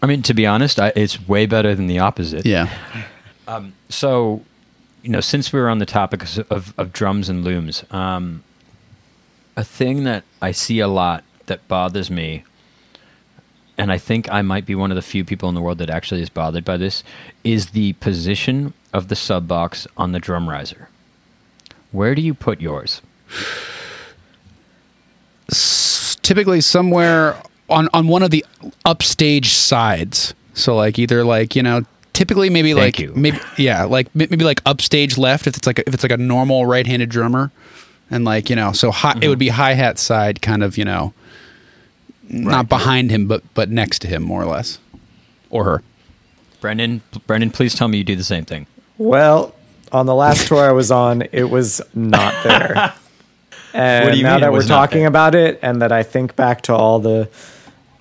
I 0.02 0.06
mean, 0.06 0.22
to 0.22 0.34
be 0.34 0.46
honest, 0.46 0.78
I, 0.78 0.92
it's 0.94 1.26
way 1.26 1.46
better 1.46 1.74
than 1.74 1.86
the 1.86 1.98
opposite. 1.98 2.44
Yeah. 2.44 2.68
So, 3.90 4.42
you 5.02 5.10
know, 5.10 5.20
since 5.20 5.52
we 5.52 5.60
were 5.60 5.68
on 5.68 5.78
the 5.78 5.84
topic 5.84 6.22
of, 6.22 6.38
of, 6.50 6.74
of 6.78 6.90
drums 6.90 7.28
and 7.28 7.44
looms, 7.44 7.84
um, 7.90 8.42
a 9.56 9.64
thing 9.64 10.04
that 10.04 10.24
I 10.40 10.52
see 10.52 10.80
a 10.80 10.88
lot 10.88 11.22
that 11.46 11.68
bothers 11.68 12.10
me, 12.10 12.44
and 13.82 13.90
I 13.90 13.98
think 13.98 14.30
I 14.30 14.42
might 14.42 14.64
be 14.64 14.74
one 14.76 14.92
of 14.92 14.94
the 14.94 15.02
few 15.02 15.24
people 15.24 15.48
in 15.48 15.56
the 15.56 15.60
world 15.60 15.78
that 15.78 15.90
actually 15.90 16.22
is 16.22 16.28
bothered 16.30 16.64
by 16.64 16.76
this, 16.76 17.02
is 17.42 17.70
the 17.70 17.94
position 17.94 18.74
of 18.92 19.08
the 19.08 19.16
sub 19.16 19.48
box 19.48 19.88
on 19.96 20.12
the 20.12 20.20
drum 20.20 20.48
riser. 20.48 20.88
Where 21.90 22.14
do 22.14 22.22
you 22.22 22.32
put 22.32 22.60
yours? 22.60 23.02
typically 26.22 26.60
somewhere 26.60 27.36
on 27.68 27.88
on 27.92 28.06
one 28.06 28.22
of 28.22 28.30
the 28.30 28.44
upstage 28.84 29.48
sides. 29.52 30.34
So 30.54 30.76
like 30.76 30.98
either 30.98 31.24
like 31.24 31.56
you 31.56 31.62
know 31.62 31.82
typically 32.12 32.48
maybe 32.48 32.72
Thank 32.74 32.84
like 32.84 32.98
you. 33.00 33.12
maybe 33.16 33.38
yeah 33.58 33.82
like 33.84 34.14
maybe 34.14 34.44
like 34.44 34.62
upstage 34.64 35.18
left 35.18 35.46
if 35.46 35.56
it's 35.56 35.66
like 35.66 35.80
a, 35.80 35.88
if 35.88 35.94
it's 35.94 36.04
like 36.04 36.12
a 36.12 36.16
normal 36.16 36.64
right-handed 36.66 37.08
drummer, 37.08 37.50
and 38.10 38.24
like 38.24 38.48
you 38.48 38.56
know 38.56 38.72
so 38.72 38.92
Mm-hmm. 38.92 39.22
it 39.22 39.28
would 39.28 39.38
be 39.40 39.48
hi 39.48 39.74
hat 39.74 39.98
side 39.98 40.40
kind 40.40 40.62
of 40.62 40.78
you 40.78 40.84
know 40.84 41.12
not 42.28 42.68
behind 42.68 43.10
him 43.10 43.26
but 43.26 43.42
but 43.54 43.68
next 43.70 44.00
to 44.00 44.08
him 44.08 44.22
more 44.22 44.42
or 44.42 44.46
less 44.46 44.78
or 45.50 45.64
her. 45.64 45.82
Brendan, 46.60 47.02
Brendan, 47.26 47.50
please 47.50 47.74
tell 47.74 47.88
me 47.88 47.98
you 47.98 48.04
do 48.04 48.14
the 48.16 48.22
same 48.24 48.44
thing. 48.44 48.66
Well, 48.96 49.52
on 49.90 50.06
the 50.06 50.14
last 50.14 50.46
tour 50.46 50.60
I 50.68 50.72
was 50.72 50.90
on, 50.92 51.22
it 51.32 51.50
was 51.50 51.80
not 51.94 52.32
there. 52.44 52.94
And 53.74 54.04
What 54.04 54.12
do 54.12 54.18
you 54.18 54.22
now 54.24 54.32
mean 54.34 54.42
that 54.42 54.52
we're 54.52 54.62
talking 54.66 54.98
there? 55.00 55.08
about 55.08 55.34
it, 55.34 55.58
and 55.62 55.80
that 55.80 55.92
I 55.92 56.02
think 56.02 56.36
back 56.36 56.60
to 56.62 56.74
all 56.74 56.98
the 57.00 57.30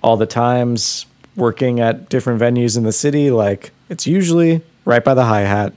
all 0.02 0.18
the 0.18 0.26
times 0.26 1.06
working 1.34 1.80
at 1.80 2.10
different 2.10 2.42
venues 2.42 2.76
in 2.76 2.82
the 2.82 2.92
city, 2.92 3.30
like 3.30 3.70
it's 3.88 4.06
usually 4.06 4.60
right 4.84 5.02
by 5.02 5.14
the 5.14 5.24
hi 5.24 5.40
hat. 5.40 5.72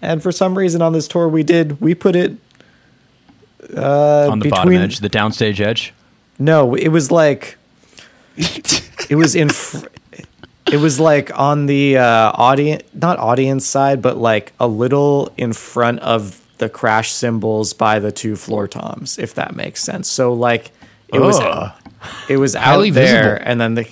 And 0.00 0.22
for 0.22 0.30
some 0.30 0.56
reason 0.56 0.82
on 0.82 0.92
this 0.92 1.08
tour, 1.08 1.28
we 1.28 1.42
did 1.42 1.80
we 1.80 1.96
put 1.96 2.14
it 2.14 2.36
uh, 3.76 4.28
On 4.30 4.38
the 4.38 4.50
bottom 4.50 4.72
edge, 4.72 5.00
the 5.00 5.10
downstage 5.10 5.58
edge. 5.60 5.92
No, 6.38 6.76
it 6.76 6.88
was 6.88 7.10
like 7.10 7.58
it 8.36 9.16
was 9.16 9.34
in. 9.34 9.48
Fr- 9.48 9.86
it 10.70 10.76
was 10.78 11.00
like 11.00 11.36
on 11.36 11.66
the 11.66 11.98
uh, 11.98 12.32
audience, 12.34 12.84
not 12.94 13.18
audience 13.18 13.66
side, 13.66 14.00
but 14.00 14.16
like 14.16 14.52
a 14.60 14.68
little 14.68 15.32
in 15.36 15.52
front 15.52 15.98
of 16.00 16.40
the 16.58 16.68
crash 16.68 17.10
cymbals 17.10 17.72
by 17.72 17.98
the 17.98 18.12
two 18.12 18.36
floor 18.36 18.68
toms, 18.68 19.18
if 19.18 19.34
that 19.34 19.56
makes 19.56 19.82
sense. 19.82 20.08
So 20.08 20.32
like 20.32 20.70
it 21.12 21.18
was, 21.18 21.40
it 22.28 22.36
was 22.36 22.54
out 22.54 22.64
Highly 22.64 22.90
there, 22.90 23.22
visible. 23.34 23.42
and 23.50 23.60
then 23.60 23.74
the 23.74 23.84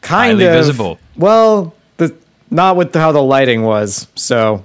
kind 0.00 0.38
Highly 0.38 0.46
of 0.46 0.52
visible. 0.52 0.98
Well, 1.16 1.74
the 1.96 2.14
not 2.50 2.76
with 2.76 2.94
how 2.94 3.10
the 3.10 3.22
lighting 3.22 3.62
was. 3.62 4.06
So 4.14 4.64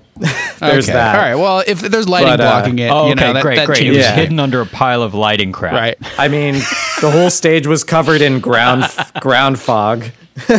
there's 0.62 0.86
Okay. 0.88 0.94
that. 0.98 1.16
All 1.16 1.22
right. 1.22 1.36
Well, 1.36 1.64
if 1.68 1.80
there's 1.82 2.08
lighting 2.08 2.30
But, 2.30 2.42
uh, 2.42 2.52
blocking 2.62 2.80
it, 2.80 2.90
Oh, 2.90 3.10
you 3.10 3.16
know 3.16 3.34
that, 3.34 3.42
great, 3.42 3.56
that 3.58 3.66
great. 3.68 3.84
It 3.84 3.90
was 3.90 3.98
Yeah. 4.00 4.16
hidden 4.16 4.40
under 4.40 4.62
a 4.62 4.66
pile 4.66 5.04
of 5.04 5.14
lighting 5.14 5.52
crap. 5.52 5.74
Right. 5.74 5.98
I 6.18 6.28
mean, 6.30 6.56
the 7.02 7.12
whole 7.12 7.30
stage 7.30 7.68
was 7.68 7.84
covered 7.84 8.22
in 8.22 8.40
ground 8.40 8.86
ground 9.20 9.60
fog. 9.60 10.06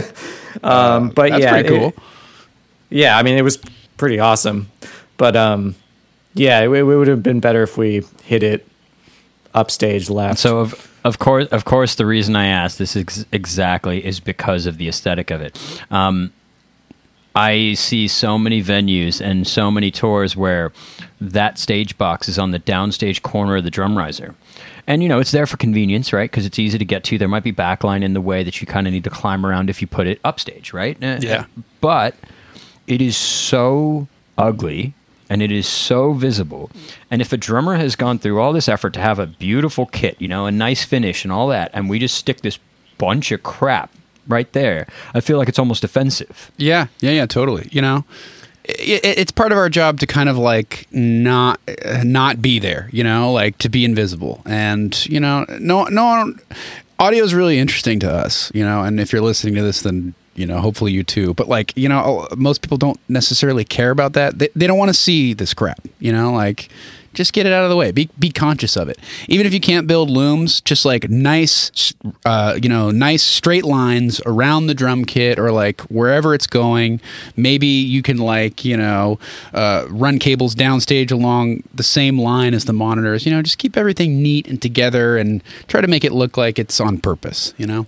um, 0.63 1.09
but 1.11 1.31
That's 1.31 1.43
yeah, 1.43 1.51
pretty 1.53 1.69
cool. 1.69 1.89
it- 1.89 1.99
yeah, 2.91 3.17
I 3.17 3.23
mean, 3.23 3.39
it 3.39 3.43
was 3.43 3.59
pretty 3.97 4.19
awesome. 4.21 4.71
But 5.17 5.35
um, 5.37 5.75
yeah, 6.35 6.61
it, 6.61 6.69
it 6.71 6.83
would 6.83 7.09
have 7.09 7.23
been 7.23 7.41
better 7.41 7.63
if 7.63 7.79
we 7.79 8.03
hit 8.25 8.43
it 8.43 8.67
upstage 9.55 10.11
left. 10.11 10.39
So 10.39 10.59
of 10.59 10.89
of 11.05 11.19
course, 11.19 11.49
of 11.49 11.65
course, 11.65 11.95
the 11.97 12.07
reason 12.07 12.37
I 12.37 12.47
asked 12.47 12.79
this 12.79 12.97
ex- 12.97 13.25
exactly 13.33 14.05
is 14.05 14.21
because 14.21 14.67
of 14.67 14.79
the 14.79 14.89
aesthetic 14.89 15.31
of 15.31 15.41
it. 15.41 15.59
Um, 15.91 16.33
I 17.35 17.75
see 17.75 18.09
so 18.09 18.39
many 18.39 18.63
venues 18.63 19.21
and 19.21 19.47
so 19.47 19.71
many 19.71 19.91
tours 19.91 20.37
where 20.37 20.73
that 21.21 21.59
stage 21.59 21.97
box 21.97 22.29
is 22.29 22.39
on 22.39 22.51
the 22.51 22.59
downstage 22.59 23.23
corner 23.23 23.57
of 23.57 23.65
the 23.65 23.71
drum 23.71 23.97
riser. 23.97 24.35
And 24.87 25.03
you 25.03 25.09
know, 25.09 25.19
it's 25.21 25.31
there 25.31 25.47
for 25.47 25.57
convenience, 25.57 26.13
right? 26.13 26.31
Because 26.31 26.45
it's 26.45 26.59
easy 26.59 26.77
to 26.77 26.85
get 26.85 27.05
to. 27.05 27.19
There 27.19 27.29
might 27.29 27.45
be 27.45 27.53
backline 27.53 28.03
in 28.03 28.15
the 28.15 28.21
way 28.21 28.43
that 28.43 28.61
you 28.61 28.67
kind 28.67 28.87
of 28.87 28.93
need 28.93 29.05
to 29.05 29.11
climb 29.11 29.47
around 29.47 29.71
if 29.71 29.81
you 29.81 29.87
put 29.87 30.07
it 30.07 30.21
upstage, 30.25 30.73
right? 30.73 30.97
Uh, 31.03 31.19
Yeah. 31.21 31.45
But 31.81 32.17
it 32.87 33.01
is 33.01 33.17
so 33.17 34.09
ugly 34.37 34.95
and 35.31 35.41
it 35.41 35.53
is 35.53 35.67
so 35.67 36.13
visible. 36.13 36.71
And 37.11 37.23
if 37.23 37.33
a 37.33 37.37
drummer 37.37 37.77
has 37.77 37.97
gone 37.97 38.19
through 38.19 38.41
all 38.41 38.53
this 38.53 38.69
effort 38.69 38.93
to 38.95 39.01
have 39.01 39.19
a 39.19 39.27
beautiful 39.27 39.87
kit, 39.87 40.17
you 40.21 40.29
know, 40.29 40.47
a 40.47 40.53
nice 40.53 40.85
finish 40.85 41.25
and 41.25 41.33
all 41.33 41.49
that, 41.49 41.71
and 41.73 41.89
we 41.89 41.99
just 41.99 42.17
stick 42.17 42.41
this 42.43 42.59
bunch 42.99 43.33
of 43.33 43.43
crap 43.43 43.91
right 44.29 44.51
there, 44.53 44.87
I 45.15 45.21
feel 45.21 45.39
like 45.39 45.49
it's 45.49 45.59
almost 45.59 45.85
offensive. 45.85 46.51
Yeah, 46.57 46.87
yeah, 47.01 47.11
yeah, 47.11 47.27
totally. 47.27 47.69
You 47.73 47.83
know, 47.83 48.05
it, 48.65 49.05
it, 49.05 49.19
it's 49.19 49.33
part 49.33 49.53
of 49.53 49.59
our 49.59 49.69
job 49.69 50.01
to 50.01 50.07
kind 50.07 50.29
of 50.29 50.39
like 50.39 50.87
not 50.93 51.61
uh, 51.85 52.03
not 52.05 52.41
be 52.41 52.59
there. 52.59 52.89
You 52.93 53.05
know, 53.05 53.33
like 53.33 53.59
to 53.59 53.69
be 53.69 53.85
invisible. 53.85 54.43
And 54.47 55.05
you 55.07 55.21
know, 55.21 55.45
no, 55.59 55.85
no, 55.85 56.35
audio 56.99 57.25
is 57.25 57.35
really 57.35 57.59
interesting 57.59 58.01
to 58.01 58.13
us. 58.13 58.51
You 58.55 58.65
know, 58.65 58.83
and 58.83 59.01
if 59.01 59.13
you're 59.13 59.23
listening 59.23 59.55
to 59.57 59.63
this, 59.63 59.83
then 59.83 60.15
you 60.35 60.47
know, 60.47 60.61
hopefully 60.61 60.93
you 60.93 61.05
too. 61.05 61.35
But 61.35 61.49
like, 61.49 61.77
you 61.77 61.89
know, 61.89 62.27
most 62.37 62.63
people 62.63 62.79
don't 62.79 62.99
necessarily 63.09 63.65
care 63.65 63.91
about 63.91 64.15
that. 64.15 64.39
They, 64.39 64.49
they 64.57 64.67
don't 64.67 64.79
want 64.79 64.89
to 64.89 64.95
see 64.95 65.35
this 65.35 65.53
crap. 65.53 65.87
You 65.99 66.13
know, 66.13 66.33
like 66.33 66.69
just 67.15 67.33
get 67.33 67.47
it 67.47 67.53
out 67.53 67.65
of 67.65 67.71
the 67.71 67.77
way. 67.77 67.93
Be 67.93 68.09
be 68.19 68.31
conscious 68.31 68.77
of 68.77 68.89
it. 68.89 68.99
Even 69.29 69.47
if 69.47 69.53
you 69.53 69.61
can't 69.61 69.87
build 69.87 70.11
looms, 70.11 70.61
just 70.61 70.85
like 70.85 71.09
nice, 71.11 71.93
uh, 72.25 72.59
you 72.61 72.69
know, 72.69 72.91
nice 72.91 73.23
straight 73.23 73.65
lines 73.65 74.21
around 74.27 74.67
the 74.67 74.75
drum 74.75 75.05
kit 75.05 75.39
or 75.39 75.51
like 75.51 75.81
wherever 75.83 76.35
it's 76.35 76.47
going. 76.47 77.01
Maybe 77.37 77.67
you 77.67 78.03
can 78.03 78.19
like 78.19 78.65
you 78.65 78.77
know 78.77 79.19
uh, 79.53 79.87
run 79.89 80.19
cables 80.19 80.55
downstage 80.55 81.11
along 81.11 81.63
the 81.75 81.83
same 81.83 82.19
line 82.19 82.55
as 82.55 82.65
the 82.65 82.73
monitors. 82.73 83.27
You 83.27 83.33
know, 83.33 83.43
just 83.43 83.59
keep 83.59 83.77
everything 83.77 84.23
neat 84.23 84.47
and 84.49 84.61
together 84.61 85.17
and 85.17 85.43
try 85.69 85.81
to 85.81 85.89
make 85.89 86.05
it 86.05 86.13
look 86.13 86.37
like 86.37 86.59
it's 86.59 86.81
on 86.81 86.99
purpose. 86.99 87.55
You 87.57 87.67
know. 87.67 87.87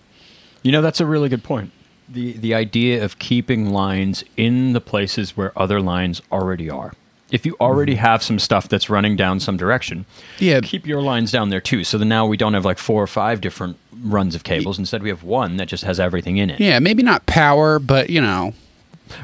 You 0.63 0.73
know, 0.73 0.81
that's 0.81 1.01
a 1.01 1.07
really 1.07 1.29
good 1.29 1.45
point. 1.45 1.73
The 2.09 2.33
the 2.33 2.55
idea 2.55 3.05
of 3.05 3.19
keeping 3.19 3.71
lines 3.71 4.25
in 4.37 4.73
the 4.73 4.81
places 4.81 5.37
where 5.37 5.57
other 5.59 5.81
lines 5.81 6.23
already 6.31 6.71
are. 6.71 6.95
If 7.35 7.45
you 7.45 7.57
already 7.61 7.97
have 7.97 8.23
some 8.23 8.39
stuff 8.39 8.69
that's 8.69 8.89
running 8.89 9.17
down 9.17 9.41
some 9.41 9.57
direction, 9.57 10.07
Yeah. 10.39 10.61
keep 10.63 10.87
your 10.87 11.03
lines 11.03 11.33
down 11.33 11.51
there 11.51 11.61
too. 11.61 11.83
So 11.85 11.99
then 11.99 12.09
now 12.09 12.27
we 12.27 12.37
don't 12.37 12.55
have 12.55 12.65
like 12.65 12.79
four 12.79 13.03
or 13.03 13.07
five 13.09 13.41
different 13.41 13.77
runs 14.03 14.35
of 14.35 14.45
cables. 14.45 14.79
Instead, 14.79 15.03
we 15.03 15.09
have 15.09 15.23
one 15.25 15.57
that 15.57 15.69
just 15.69 15.85
has 15.85 15.99
everything 15.99 16.37
in 16.37 16.49
it. 16.51 16.61
Yeah, 16.61 16.79
maybe 16.79 17.03
not 17.03 17.27
power, 17.27 17.79
but 17.79 18.09
you 18.11 18.21
know, 18.21 18.53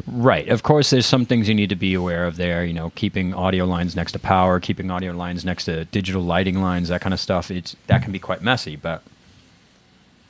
Right. 0.07 0.47
Of 0.49 0.63
course, 0.63 0.91
there's 0.91 1.07
some 1.07 1.25
things 1.25 1.49
you 1.49 1.55
need 1.55 1.71
to 1.71 1.75
be 1.77 1.95
aware 1.95 2.27
of 2.27 2.37
there. 2.37 2.65
You 2.65 2.75
know, 2.75 2.93
keeping 2.97 3.33
audio 3.33 3.65
lines 3.65 3.97
next 3.97 4.13
to 4.13 4.19
power, 4.19 4.61
keeping 4.61 4.91
audio 4.91 5.13
lines 5.13 5.43
next 5.43 5.65
to 5.65 5.87
digital 5.87 6.23
lighting 6.23 6.61
lines, 6.61 6.89
that 6.89 7.01
kind 7.01 7.15
of 7.15 7.19
stuff. 7.21 7.51
It's 7.51 7.77
that 7.87 8.03
can 8.03 8.13
be 8.13 8.19
quite 8.19 8.43
messy, 8.43 8.77
but 8.77 9.03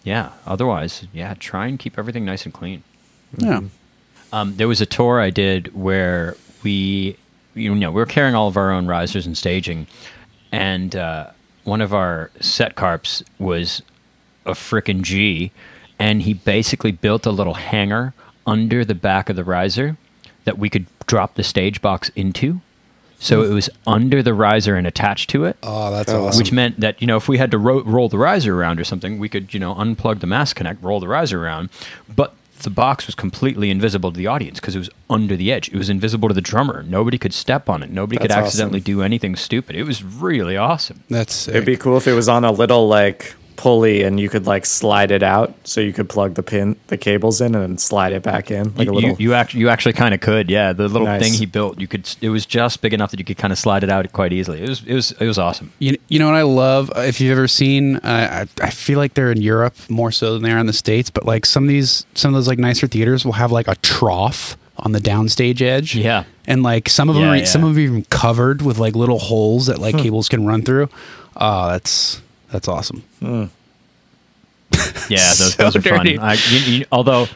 yeah. 0.05 0.31
Otherwise, 0.47 1.07
yeah, 1.13 1.35
try 1.39 1.67
and 1.67 1.79
keep 1.79 1.99
everything 1.99 2.25
nice 2.25 2.45
and 2.45 2.55
clean. 2.55 2.83
yeah. 3.39 3.61
Um, 4.33 4.55
there 4.57 4.69
was 4.69 4.81
a 4.81 4.87
tour 4.87 5.21
I 5.21 5.31
did 5.31 5.75
where 5.75 6.37
we, 6.63 7.17
you 7.61 7.75
know, 7.75 7.91
we 7.91 8.01
were 8.01 8.07
carrying 8.07 8.35
all 8.35 8.49
of 8.49 8.57
our 8.57 8.71
own 8.71 8.87
risers 8.87 9.27
and 9.27 9.37
staging, 9.37 9.87
and 10.53 10.97
uh, 10.97 11.31
one 11.65 11.81
of 11.81 11.93
our 11.95 12.31
set 12.41 12.75
carps 12.75 13.23
was 13.39 13.83
a 14.47 14.53
frickin' 14.53 15.03
G, 15.03 15.53
and 15.99 16.23
he 16.23 16.35
basically 16.35 16.93
built 16.93 17.27
a 17.27 17.31
little 17.31 17.55
hanger 17.55 18.15
under 18.47 18.85
the 18.85 18.95
back 18.95 19.29
of 19.29 19.37
the 19.37 19.45
riser 19.45 19.97
that 20.45 20.59
we 20.59 20.69
could 20.71 20.87
drop 21.07 21.35
the 21.35 21.43
stage 21.45 21.81
box 21.83 22.11
into. 22.17 22.61
So 23.23 23.43
it 23.43 23.53
was 23.53 23.69
under 23.87 24.23
the 24.23 24.33
riser 24.33 24.77
and 24.77 24.87
attached 24.87 25.29
to 25.31 25.45
it 25.45 25.59
Oh, 25.63 25.91
that's 25.91 26.11
awesome. 26.11 26.39
which 26.39 26.53
meant 26.53 26.81
that 26.81 27.03
you 27.03 27.07
know 27.07 27.19
if 27.19 27.29
we 27.29 27.37
had 27.37 27.51
to 27.51 27.59
ro- 27.59 27.83
roll 27.83 28.09
the 28.09 28.17
riser 28.17 28.59
around 28.59 28.81
or 28.81 28.85
something, 28.85 29.19
we 29.19 29.29
could 29.29 29.53
you 29.53 29.61
know 29.61 29.75
unplug 29.75 30.21
the 30.21 30.27
mass 30.27 30.55
connect, 30.55 30.83
roll 30.83 31.01
the 31.01 31.07
riser 31.09 31.45
around, 31.45 31.69
but 32.17 32.35
the 32.63 32.71
box 32.71 33.07
was 33.07 33.15
completely 33.15 33.71
invisible 33.71 34.11
to 34.13 34.17
the 34.17 34.27
audience 34.27 34.61
because 34.61 34.75
it 34.75 34.79
was 34.79 34.91
under 35.09 35.37
the 35.37 35.53
edge. 35.53 35.69
It 35.69 35.77
was 35.77 35.91
invisible 35.91 36.29
to 36.29 36.35
the 36.35 36.41
drummer. 36.41 36.83
Nobody 36.83 37.19
could 37.19 37.33
step 37.33 37.69
on 37.69 37.83
it. 37.83 37.91
Nobody 37.91 38.19
could 38.19 38.31
accidentally 38.31 38.79
awesome. 38.79 38.95
do 38.95 39.03
anything 39.03 39.37
stupid. 39.37 39.77
It 39.77 39.85
was 39.85 40.03
really 40.03 40.57
awesome. 40.57 41.05
that's 41.09 41.49
It'd 41.49 41.65
be 41.65 41.77
cool 41.77 41.97
if 41.97 42.07
it 42.07 42.15
was 42.15 42.29
on 42.29 42.45
a 42.45 42.53
little 42.53 42.89
like 42.89 43.35
pulley 43.61 44.03
and 44.03 44.19
you 44.19 44.29
could 44.31 44.47
like 44.47 44.65
slide 44.65 45.11
it 45.11 45.23
out 45.23 45.53
so 45.65 45.83
you 45.83 45.93
could 45.93 46.09
plug 46.09 46.33
the 46.35 46.43
pin 46.43 46.75
the 46.87 46.97
cables 46.97 47.43
in 47.43 47.55
and 47.55 47.79
slide 47.79 48.13
it 48.15 48.23
back 48.23 48.51
in 48.51 48.75
like 48.75 48.89
a 48.89 48.91
little 48.91 49.11
you, 49.11 49.17
you 49.19 49.35
actually 49.35 49.61
you 49.61 49.69
actually 49.69 49.93
kind 49.93 50.15
of 50.15 50.21
could, 50.21 50.49
yeah. 50.51 50.73
The 50.73 50.89
little 50.89 51.07
Nice. 51.07 51.21
thing 51.23 51.35
he 51.35 51.45
built, 51.45 51.79
you 51.79 51.87
could. 51.87 52.09
It 52.23 52.31
was 52.31 52.47
just 52.47 52.81
big 52.81 52.95
enough 52.95 53.11
that 53.11 53.19
you 53.21 53.25
could 53.27 53.37
kind 53.37 53.53
of 53.53 53.59
slide 53.59 53.85
it 53.85 53.91
out 53.91 54.11
quite 54.13 54.33
easily. 54.33 54.63
It 54.63 54.69
was 54.69 54.83
it 54.87 54.95
was 54.95 55.13
it 55.13 55.27
was 55.27 55.39
awesome. 55.39 55.73
You, 55.79 55.99
you 56.09 56.19
know 56.19 56.27
what 56.27 56.37
I 56.37 56.43
love? 56.43 56.91
If 56.97 57.21
you've 57.21 57.33
ever 57.33 57.47
seen, 57.49 57.97
uh, 57.97 58.47
I, 58.61 58.65
I 58.65 58.71
feel 58.71 58.99
like 58.99 59.13
they're 59.15 59.31
in 59.33 59.43
Europe 59.43 59.75
more 59.91 60.11
so 60.11 60.33
than 60.33 60.43
they 60.43 60.53
are 60.53 60.59
in 60.59 60.67
the 60.67 60.73
states. 60.73 61.11
But 61.11 61.27
like 61.27 61.45
some 61.45 61.65
of 61.65 61.69
these, 61.69 62.07
some 62.15 62.31
of 62.33 62.39
those 62.39 62.49
like 62.49 62.59
nicer 62.59 62.87
theaters 62.87 63.25
will 63.27 63.33
have 63.35 63.53
like 63.53 63.69
a 63.69 63.75
trough 63.77 64.57
on 64.79 64.93
the 64.93 65.01
downstage 65.01 65.61
edge. 65.61 65.95
Yeah. 65.95 66.25
and 66.47 66.63
like 66.63 66.89
some 66.89 67.11
of 67.11 67.15
them, 67.15 67.25
Yeah, 67.25 67.31
are, 67.33 67.37
yeah. 67.37 67.45
some 67.45 67.63
of 67.65 67.75
them 67.75 67.85
even 67.85 68.05
covered 68.05 68.63
with 68.63 68.79
like 68.79 68.97
little 68.97 69.19
holes 69.19 69.67
that 69.67 69.79
like 69.79 69.99
cables 69.99 70.29
can 70.31 70.47
run 70.47 70.63
through. 70.63 70.89
Oh, 71.37 71.69
that's 71.69 72.23
that's 72.51 72.69
awesome. 72.69 73.03
Yeah, 73.23 73.49
those, 75.19 75.55
So 75.55 75.63
those 75.65 75.77
are 75.77 75.81
dirty. 75.81 76.17
fun. 76.17 76.25
I, 76.29 76.35
you, 76.51 76.59
you, 76.79 76.85
although, 76.93 77.27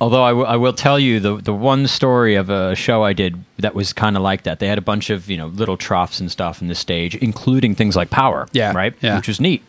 although 0.00 0.22
I, 0.22 0.30
w- 0.30 0.46
I 0.46 0.56
will 0.56 0.72
tell 0.72 0.98
you 0.98 1.20
the 1.20 1.36
the 1.36 1.52
one 1.52 1.86
story 1.86 2.34
of 2.36 2.48
a 2.50 2.74
show 2.74 3.02
I 3.04 3.12
did 3.12 3.42
that 3.58 3.74
was 3.74 3.92
kind 3.92 4.16
of 4.16 4.22
like 4.22 4.44
that. 4.44 4.58
They 4.60 4.66
had 4.68 4.78
a 4.78 4.82
bunch 4.82 5.10
of 5.10 5.28
you 5.28 5.36
know 5.36 5.48
little 5.48 5.76
troughs 5.76 6.20
and 6.20 6.30
stuff 6.30 6.62
in 6.62 6.68
the 6.68 6.74
stage, 6.74 7.14
including 7.16 7.74
things 7.74 7.96
like 7.96 8.10
power. 8.10 8.48
Yeah, 8.52 8.72
right. 8.74 8.94
yeah. 9.00 9.16
which 9.16 9.28
was 9.28 9.40
neat. 9.40 9.62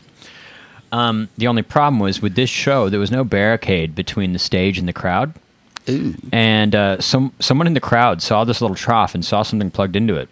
Um, 0.91 1.27
the 1.38 1.47
only 1.47 1.63
problem 1.63 1.99
was 1.99 2.21
with 2.21 2.35
this 2.35 2.49
show, 2.49 2.88
there 2.89 2.99
was 2.99 3.11
no 3.11 3.23
barricade 3.25 3.95
between 3.95 4.31
the 4.33 4.39
stage 4.39 4.77
and 4.77 4.88
the 4.88 4.93
crowd. 4.93 5.33
And 6.31 6.73
uh, 6.73 7.01
some 7.01 7.33
someone 7.39 7.67
in 7.67 7.73
the 7.73 7.79
crowd 7.81 8.21
saw 8.21 8.43
this 8.45 8.61
little 8.61 8.75
trough 8.75 9.13
and 9.13 9.23
saw 9.25 9.43
something 9.43 9.69
plugged 9.69 9.95
into 9.95 10.15
it, 10.15 10.29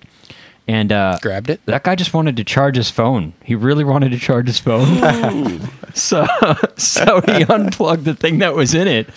and 0.67 0.91
uh, 0.91 1.17
Grabbed 1.21 1.49
it. 1.49 1.60
that 1.65 1.84
guy 1.84 1.95
just 1.95 2.13
wanted 2.13 2.38
to 2.38 2.43
charge 2.43 2.76
his 2.76 2.89
phone. 2.89 3.34
He 3.43 3.56
really 3.56 3.84
wanted 3.84 4.12
to 4.12 4.17
charge 4.19 4.47
his 4.47 4.60
phone. 4.60 5.62
so 5.93 6.26
so 6.78 7.21
he 7.26 7.43
unplugged 7.43 8.06
the 8.06 8.15
thing 8.15 8.39
that 8.39 8.56
was 8.56 8.73
in 8.73 8.88
it, 8.88 9.08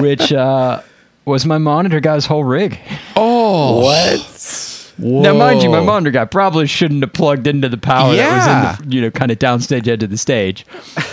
which 0.00 0.32
uh, 0.32 0.82
was 1.24 1.44
my 1.46 1.58
monitor 1.58 2.00
guy's 2.00 2.26
whole 2.26 2.44
rig. 2.44 2.78
Oh, 3.16 3.80
what 3.82 4.94
Now, 4.98 5.34
mind 5.34 5.62
you, 5.62 5.70
my 5.70 5.80
monitor 5.80 6.10
guy 6.10 6.24
probably 6.24 6.66
shouldn't 6.66 7.02
have 7.02 7.12
plugged 7.12 7.46
into 7.46 7.68
the 7.68 7.78
power 7.78 8.14
Yeah. 8.14 8.28
that 8.38 8.78
was 8.78 8.80
in 8.84 8.90
the 8.90 8.96
you 8.96 9.02
know 9.02 9.10
kind 9.10 9.30
of 9.30 9.38
downstage 9.38 9.88
edge 9.88 10.02
of 10.02 10.10
the 10.10 10.18
stage. 10.18 10.64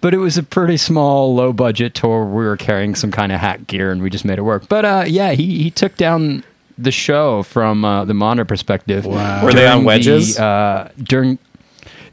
But 0.00 0.14
it 0.14 0.18
was 0.18 0.36
a 0.36 0.42
pretty 0.42 0.78
small, 0.78 1.32
low 1.32 1.52
budget 1.52 1.94
tour. 1.94 2.24
We 2.24 2.42
were 2.42 2.56
carrying 2.56 2.96
some 2.96 3.12
kind 3.12 3.30
of 3.30 3.38
hack 3.38 3.68
gear, 3.68 3.92
and 3.92 4.02
we 4.02 4.10
just 4.10 4.24
made 4.24 4.36
it 4.36 4.42
work. 4.42 4.68
But 4.68 4.84
uh, 4.84 5.04
yeah, 5.06 5.30
he 5.30 5.62
he 5.62 5.70
took 5.70 5.96
down 5.96 6.42
the 6.78 6.90
show 6.90 7.42
from 7.42 7.84
uh, 7.84 8.04
the 8.04 8.14
monitor 8.14 8.44
perspective. 8.44 9.04
Wow. 9.06 9.44
Were 9.44 9.52
they 9.52 9.66
on 9.66 9.84
wedges? 9.84 10.36
The, 10.36 10.44
uh, 10.44 10.88
during 11.02 11.38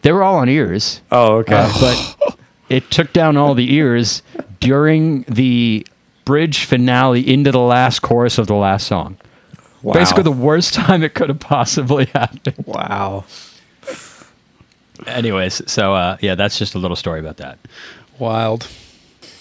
they 0.02 0.12
were 0.12 0.24
all 0.24 0.36
on 0.36 0.50
ears, 0.50 1.02
oh 1.12 1.38
okay 1.38 1.56
uh, 1.56 1.74
but 1.80 2.38
it 2.70 2.90
took 2.92 3.12
down 3.14 3.38
all 3.38 3.54
the 3.54 3.74
ears 3.74 4.22
during 4.60 5.24
the 5.24 5.86
bridge 6.26 6.66
finale 6.66 7.28
into 7.28 7.52
the 7.52 7.60
last 7.60 8.00
chorus 8.02 8.38
of 8.38 8.48
the 8.48 8.56
last 8.56 8.88
song. 8.88 9.18
wow. 9.82 9.94
Basically, 9.94 10.24
the 10.24 10.32
worst 10.32 10.74
time 10.76 11.04
it 11.04 11.14
could 11.14 11.30
have 11.30 11.40
possibly 11.40 12.06
happened. 12.06 12.64
wow 12.66 13.26
Anyways, 15.08 15.70
so 15.72 15.94
uh, 15.94 16.18
yeah, 16.22 16.36
that's 16.36 16.60
just 16.60 16.76
a 16.76 16.78
little 16.78 16.96
story 16.96 17.20
about 17.20 17.38
that. 17.38 17.58
wild. 18.18 18.68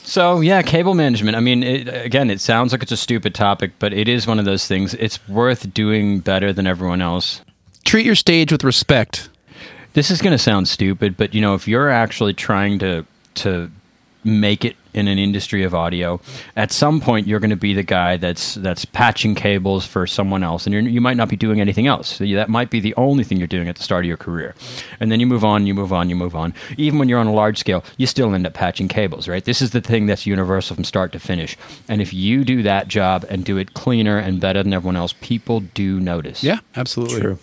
So 0.08 0.40
yeah, 0.40 0.62
cable 0.62 0.94
management. 0.94 1.36
I 1.36 1.40
mean, 1.40 1.62
it, 1.62 1.86
again, 1.86 2.30
it 2.30 2.40
sounds 2.40 2.72
like 2.72 2.82
it's 2.82 2.90
a 2.90 2.96
stupid 2.96 3.34
topic, 3.34 3.72
but 3.78 3.92
it 3.92 4.08
is 4.08 4.26
one 4.26 4.38
of 4.38 4.46
those 4.46 4.66
things. 4.66 4.94
It's 4.94 5.28
worth 5.28 5.74
doing 5.74 6.20
better 6.20 6.50
than 6.50 6.66
everyone 6.66 7.02
else. 7.02 7.42
Treat 7.84 8.06
your 8.06 8.14
stage 8.14 8.50
with 8.50 8.64
respect. 8.64 9.28
This 9.92 10.10
is 10.10 10.22
going 10.22 10.32
to 10.32 10.38
sound 10.38 10.66
stupid, 10.66 11.18
but 11.18 11.34
you 11.34 11.42
know, 11.42 11.54
if 11.54 11.68
you're 11.68 11.90
actually 11.90 12.32
trying 12.32 12.78
to 12.78 13.04
to 13.34 13.70
make 14.24 14.64
it 14.64 14.76
in 14.94 15.08
an 15.08 15.18
industry 15.18 15.62
of 15.62 15.74
audio, 15.74 16.20
at 16.56 16.72
some 16.72 17.00
point 17.00 17.26
you're 17.26 17.40
going 17.40 17.50
to 17.50 17.56
be 17.56 17.74
the 17.74 17.82
guy 17.82 18.16
that's 18.16 18.54
that's 18.56 18.84
patching 18.84 19.34
cables 19.34 19.86
for 19.86 20.06
someone 20.06 20.42
else, 20.42 20.66
and 20.66 20.72
you're, 20.72 20.82
you 20.82 21.00
might 21.00 21.16
not 21.16 21.28
be 21.28 21.36
doing 21.36 21.60
anything 21.60 21.86
else. 21.86 22.16
So 22.16 22.26
that 22.26 22.48
might 22.48 22.70
be 22.70 22.80
the 22.80 22.94
only 22.96 23.24
thing 23.24 23.38
you're 23.38 23.46
doing 23.46 23.68
at 23.68 23.76
the 23.76 23.82
start 23.82 24.04
of 24.04 24.08
your 24.08 24.16
career, 24.16 24.54
and 25.00 25.10
then 25.10 25.20
you 25.20 25.26
move 25.26 25.44
on, 25.44 25.66
you 25.66 25.74
move 25.74 25.92
on, 25.92 26.08
you 26.08 26.16
move 26.16 26.34
on. 26.34 26.54
Even 26.76 26.98
when 26.98 27.08
you're 27.08 27.18
on 27.20 27.26
a 27.26 27.32
large 27.32 27.58
scale, 27.58 27.84
you 27.96 28.06
still 28.06 28.34
end 28.34 28.46
up 28.46 28.54
patching 28.54 28.88
cables, 28.88 29.28
right? 29.28 29.44
This 29.44 29.62
is 29.62 29.70
the 29.70 29.80
thing 29.80 30.06
that's 30.06 30.26
universal 30.26 30.74
from 30.74 30.84
start 30.84 31.12
to 31.12 31.18
finish. 31.18 31.56
And 31.88 32.00
if 32.00 32.12
you 32.12 32.44
do 32.44 32.62
that 32.62 32.88
job 32.88 33.24
and 33.28 33.44
do 33.44 33.56
it 33.56 33.74
cleaner 33.74 34.18
and 34.18 34.40
better 34.40 34.62
than 34.62 34.72
everyone 34.72 34.96
else, 34.96 35.14
people 35.20 35.60
do 35.60 36.00
notice. 36.00 36.42
Yeah, 36.42 36.60
absolutely. 36.76 37.20
true 37.20 37.38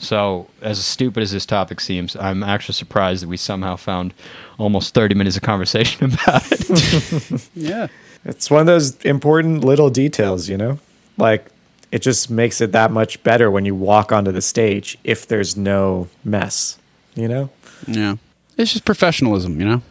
So, 0.00 0.46
as 0.62 0.84
stupid 0.84 1.22
as 1.22 1.30
this 1.30 1.44
topic 1.46 1.78
seems, 1.80 2.16
I'm 2.16 2.42
actually 2.42 2.72
surprised 2.74 3.22
that 3.22 3.28
we 3.28 3.36
somehow 3.36 3.76
found 3.76 4.14
almost 4.58 4.94
30 4.94 5.14
minutes 5.14 5.36
of 5.36 5.42
conversation 5.42 6.04
about 6.12 6.42
it. 6.50 7.48
Yeah. 7.54 7.88
it's 8.24 8.50
one 8.50 8.60
of 8.62 8.66
those 8.66 8.96
important 9.04 9.62
little 9.64 9.88
details 9.90 10.48
you 10.48 10.56
know 10.58 10.78
like 11.16 11.46
it 11.92 12.02
just 12.02 12.30
makes 12.30 12.60
it 12.60 12.72
that 12.72 12.90
much 12.90 13.22
better 13.22 13.50
when 13.50 13.64
you 13.64 13.74
walk 13.74 14.12
onto 14.12 14.30
the 14.32 14.42
stage 14.42 14.98
if 15.04 15.26
there's 15.26 15.56
no 15.56 16.08
mess 16.24 16.78
you 17.14 17.28
know 17.28 17.48
Yeah. 17.86 18.16
It's 18.58 18.72
just 18.72 18.84
professionalism, 18.84 19.58
you 19.60 19.66
know? 19.66 19.82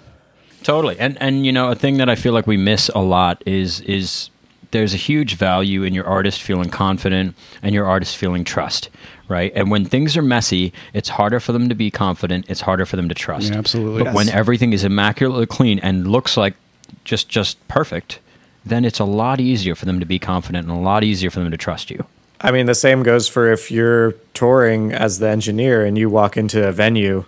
totally. 0.63 0.95
And 0.99 1.17
and 1.21 1.43
you 1.45 1.51
know, 1.51 1.71
a 1.71 1.75
thing 1.75 1.97
that 1.97 2.09
I 2.09 2.15
feel 2.15 2.33
like 2.33 2.45
we 2.45 2.57
miss 2.57 2.89
a 2.93 2.99
lot 3.01 3.41
is 3.47 3.81
is 3.81 4.29
there's 4.71 4.93
a 4.93 4.97
huge 4.97 5.35
value 5.35 5.83
in 5.83 5.93
your 5.93 6.05
artist 6.05 6.41
feeling 6.41 6.69
confident 6.69 7.35
and 7.61 7.73
your 7.73 7.85
artist 7.85 8.17
feeling 8.17 8.43
trust, 8.43 8.89
right? 9.27 9.51
And 9.55 9.71
when 9.71 9.85
things 9.85 10.15
are 10.15 10.21
messy, 10.21 10.73
it's 10.93 11.09
harder 11.09 11.39
for 11.39 11.51
them 11.51 11.69
to 11.69 11.75
be 11.75 11.89
confident, 11.89 12.45
it's 12.49 12.61
harder 12.61 12.85
for 12.85 12.95
them 12.95 13.09
to 13.09 13.15
trust. 13.15 13.51
Yeah, 13.51 13.57
absolutely. 13.57 14.03
But 14.03 14.13
when 14.13 14.29
everything 14.29 14.73
is 14.73 14.83
immaculately 14.83 15.45
clean 15.45 15.79
and 15.79 16.07
looks 16.07 16.37
like 16.37 16.55
just 17.03 17.29
just 17.29 17.65
perfect, 17.67 18.19
then 18.65 18.85
it's 18.85 18.99
a 18.99 19.05
lot 19.05 19.39
easier 19.39 19.75
for 19.75 19.85
them 19.85 19.99
to 19.99 20.05
be 20.05 20.19
confident 20.19 20.67
and 20.67 20.77
a 20.77 20.79
lot 20.79 21.03
easier 21.03 21.29
for 21.29 21.39
them 21.39 21.51
to 21.51 21.57
trust 21.57 21.89
you. 21.89 22.05
I 22.41 22.51
mean, 22.51 22.67
the 22.67 22.75
same 22.75 23.03
goes 23.03 23.27
for 23.27 23.51
if 23.51 23.69
you're 23.69 24.13
touring 24.33 24.93
as 24.93 25.19
the 25.19 25.27
engineer 25.27 25.83
and 25.85 25.97
you 25.97 26.09
walk 26.09 26.37
into 26.37 26.65
a 26.65 26.71
venue 26.71 27.25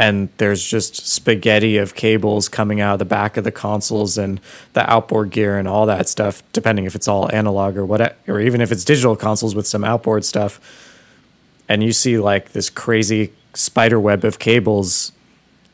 and 0.00 0.30
there's 0.38 0.64
just 0.64 1.06
spaghetti 1.06 1.76
of 1.76 1.94
cables 1.94 2.48
coming 2.48 2.80
out 2.80 2.94
of 2.94 2.98
the 2.98 3.04
back 3.04 3.36
of 3.36 3.44
the 3.44 3.52
consoles 3.52 4.16
and 4.16 4.40
the 4.72 4.90
outboard 4.90 5.28
gear 5.30 5.58
and 5.58 5.68
all 5.68 5.84
that 5.84 6.08
stuff, 6.08 6.42
depending 6.54 6.86
if 6.86 6.94
it's 6.94 7.06
all 7.06 7.30
analog 7.34 7.76
or 7.76 7.84
what, 7.84 8.16
or 8.26 8.40
even 8.40 8.62
if 8.62 8.72
it's 8.72 8.82
digital 8.82 9.14
consoles 9.14 9.54
with 9.54 9.66
some 9.66 9.84
outboard 9.84 10.24
stuff. 10.24 10.58
and 11.68 11.82
you 11.84 11.92
see 11.92 12.18
like 12.18 12.52
this 12.52 12.70
crazy 12.70 13.30
spider 13.52 14.00
web 14.00 14.24
of 14.24 14.38
cables, 14.38 15.12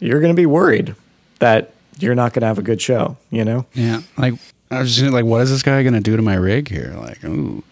you're 0.00 0.20
going 0.20 0.32
to 0.32 0.36
be 0.36 0.44
worried 0.44 0.96
that 1.38 1.72
you're 2.00 2.16
not 2.16 2.32
going 2.32 2.40
to 2.40 2.48
have 2.48 2.58
a 2.58 2.62
good 2.62 2.82
show, 2.82 3.16
you 3.30 3.44
know? 3.44 3.64
Yeah. 3.74 4.02
Like 4.18 4.34
I 4.72 4.80
was 4.80 4.96
just 4.96 5.12
like, 5.12 5.24
what 5.24 5.42
is 5.42 5.50
this 5.50 5.62
guy 5.62 5.82
gonna 5.84 6.00
do 6.00 6.16
to 6.16 6.22
my 6.22 6.34
rig 6.34 6.68
here? 6.68 6.94
Like, 6.98 7.24
ooh, 7.24 7.62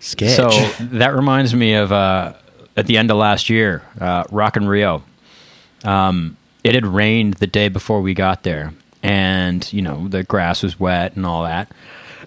sketch. 0.00 0.36
So 0.36 0.50
that 0.84 1.14
reminds 1.14 1.54
me 1.54 1.74
of 1.74 1.90
uh, 1.90 2.34
at 2.76 2.86
the 2.86 2.98
end 2.98 3.10
of 3.10 3.16
last 3.16 3.48
year, 3.48 3.82
uh, 4.00 4.24
Rock 4.30 4.56
in 4.56 4.68
Rio. 4.68 5.02
Um, 5.86 6.36
it 6.64 6.74
had 6.74 6.84
rained 6.86 7.34
the 7.34 7.46
day 7.46 7.68
before 7.68 8.00
we 8.02 8.12
got 8.12 8.42
there, 8.42 8.72
and 9.02 9.70
you 9.72 9.80
know 9.82 10.08
the 10.08 10.24
grass 10.24 10.62
was 10.62 10.78
wet 10.80 11.14
and 11.16 11.24
all 11.24 11.44
that. 11.44 11.70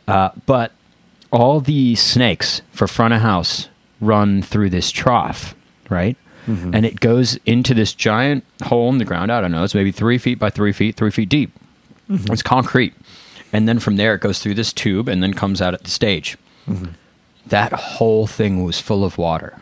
Uh, 0.08 0.30
but 0.46 0.72
all 1.32 1.60
the 1.60 1.96
snakes 1.96 2.62
for 2.72 2.88
front 2.88 3.14
of 3.14 3.22
house 3.22 3.68
run 4.02 4.42
through 4.42 4.70
this 4.70 4.92
trough, 4.92 5.54
right? 5.90 6.16
And 6.74 6.84
it 6.86 7.00
goes 7.00 7.38
into 7.46 7.74
this 7.76 7.94
giant 7.94 8.44
hole 8.64 8.90
in 8.90 8.98
the 8.98 9.06
ground. 9.06 9.32
I 9.32 9.40
don't 9.42 9.52
know. 9.52 9.64
It's 9.64 9.76
maybe 9.76 9.92
three 9.92 10.18
feet 10.18 10.40
by 10.40 10.50
three 10.50 10.72
feet, 10.72 10.96
three 10.96 11.12
feet 11.12 11.30
deep. 11.30 11.52
It's 12.32 12.42
concrete. 12.42 12.94
And 13.54 13.68
then 13.68 13.78
from 13.78 13.98
there, 13.98 14.16
it 14.16 14.22
goes 14.22 14.40
through 14.40 14.56
this 14.56 14.74
tube 14.74 15.08
and 15.08 15.22
then 15.22 15.34
comes 15.36 15.62
out 15.62 15.74
at 15.76 15.84
the 15.84 15.92
stage. 15.92 16.38
That 17.46 17.74
whole 17.74 18.26
thing 18.26 18.64
was 18.64 18.80
full 18.80 19.04
of 19.04 19.18
water. 19.20 19.62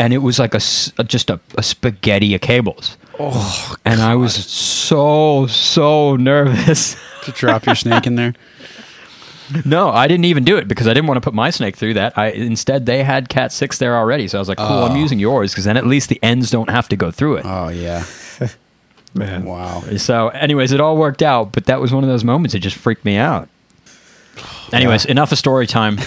And 0.00 0.14
it 0.14 0.18
was 0.18 0.38
like 0.38 0.54
a, 0.54 0.60
just 1.04 1.28
a, 1.28 1.38
a 1.58 1.62
spaghetti 1.62 2.34
of 2.34 2.40
cables. 2.40 2.96
Oh, 3.18 3.76
and 3.84 4.00
I 4.00 4.14
was 4.14 4.34
so, 4.34 5.46
so 5.46 6.16
nervous. 6.16 6.96
to 7.24 7.32
drop 7.32 7.66
your 7.66 7.74
snake 7.74 8.06
in 8.06 8.16
there. 8.16 8.34
No, 9.64 9.90
I 9.90 10.06
didn't 10.06 10.26
even 10.26 10.44
do 10.44 10.58
it 10.58 10.68
because 10.68 10.86
I 10.86 10.94
didn't 10.94 11.08
want 11.08 11.16
to 11.16 11.20
put 11.20 11.34
my 11.34 11.50
snake 11.50 11.74
through 11.74 11.94
that. 11.94 12.16
I 12.16 12.28
instead 12.28 12.86
they 12.86 13.02
had 13.02 13.28
Cat 13.28 13.50
Six 13.52 13.78
there 13.78 13.96
already, 13.96 14.28
so 14.28 14.38
I 14.38 14.40
was 14.40 14.48
like, 14.48 14.58
"Cool, 14.58 14.84
I'm 14.84 14.96
using 14.96 15.18
yours 15.18 15.50
because 15.50 15.64
then 15.64 15.76
at 15.76 15.84
least 15.84 16.08
the 16.08 16.20
ends 16.22 16.52
don't 16.52 16.70
have 16.70 16.88
to 16.90 16.94
go 16.94 17.10
through 17.10 17.38
it." 17.38 17.44
Oh 17.44 17.66
yeah. 17.66 18.04
Man. 19.14 19.44
Wow. 19.44 19.80
So, 19.96 20.28
anyways, 20.28 20.70
it 20.70 20.80
all 20.80 20.96
worked 20.96 21.20
out, 21.20 21.50
but 21.50 21.66
that 21.66 21.80
was 21.80 21.92
one 21.92 22.04
of 22.04 22.08
those 22.08 22.22
moments 22.22 22.52
that 22.52 22.60
just 22.60 22.76
freaked 22.76 23.04
me 23.04 23.16
out. 23.16 23.48
Anyways, 24.72 25.04
enough 25.04 25.32
of 25.32 25.38
story 25.38 25.66
time. 25.66 25.98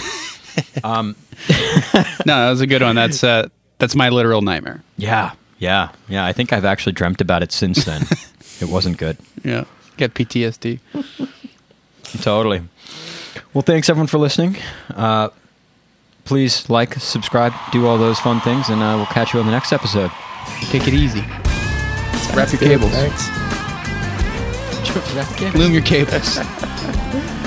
No, 2.24 2.46
that 2.46 2.50
was 2.50 2.62
a 2.62 2.66
good 2.66 2.80
one. 2.80 2.96
That's 2.96 3.22
uh, 3.22 3.48
that's 3.78 3.94
my 3.94 4.08
literal 4.08 4.40
nightmare. 4.42 4.82
yeah, 4.96 5.32
yeah, 5.58 5.90
yeah. 6.08 6.24
I 6.26 6.32
think 6.32 6.52
I've 6.52 6.64
actually 6.64 6.92
dreamt 6.92 7.20
about 7.20 7.42
it 7.42 7.52
since 7.52 7.84
then. 7.84 8.02
it 8.60 8.68
wasn't 8.68 8.96
good. 8.98 9.16
Yeah. 9.42 9.64
Get 9.96 10.14
PTSD. 10.14 10.80
Totally. 12.22 12.62
Well, 13.52 13.62
thanks 13.62 13.88
everyone 13.88 14.08
for 14.08 14.18
listening. 14.18 14.56
Uh, 14.94 15.28
please 16.24 16.68
like, 16.68 16.94
subscribe, 16.94 17.52
do 17.72 17.86
all 17.86 17.98
those 17.98 18.18
fun 18.18 18.40
things, 18.40 18.68
and 18.68 18.82
uh, 18.82 18.94
we'll 18.96 19.06
catch 19.06 19.32
you 19.34 19.40
on 19.40 19.46
the 19.46 19.52
next 19.52 19.72
episode. 19.72 20.10
Take 20.64 20.88
it 20.88 20.94
easy. 20.94 21.20
Wrap 22.34 22.50
your 22.52 22.58
Good, 22.60 22.80
cables. 22.80 22.92
Thanks. 22.92 23.30
Loom 25.54 25.72
your 25.72 25.82
cables. 25.82 26.38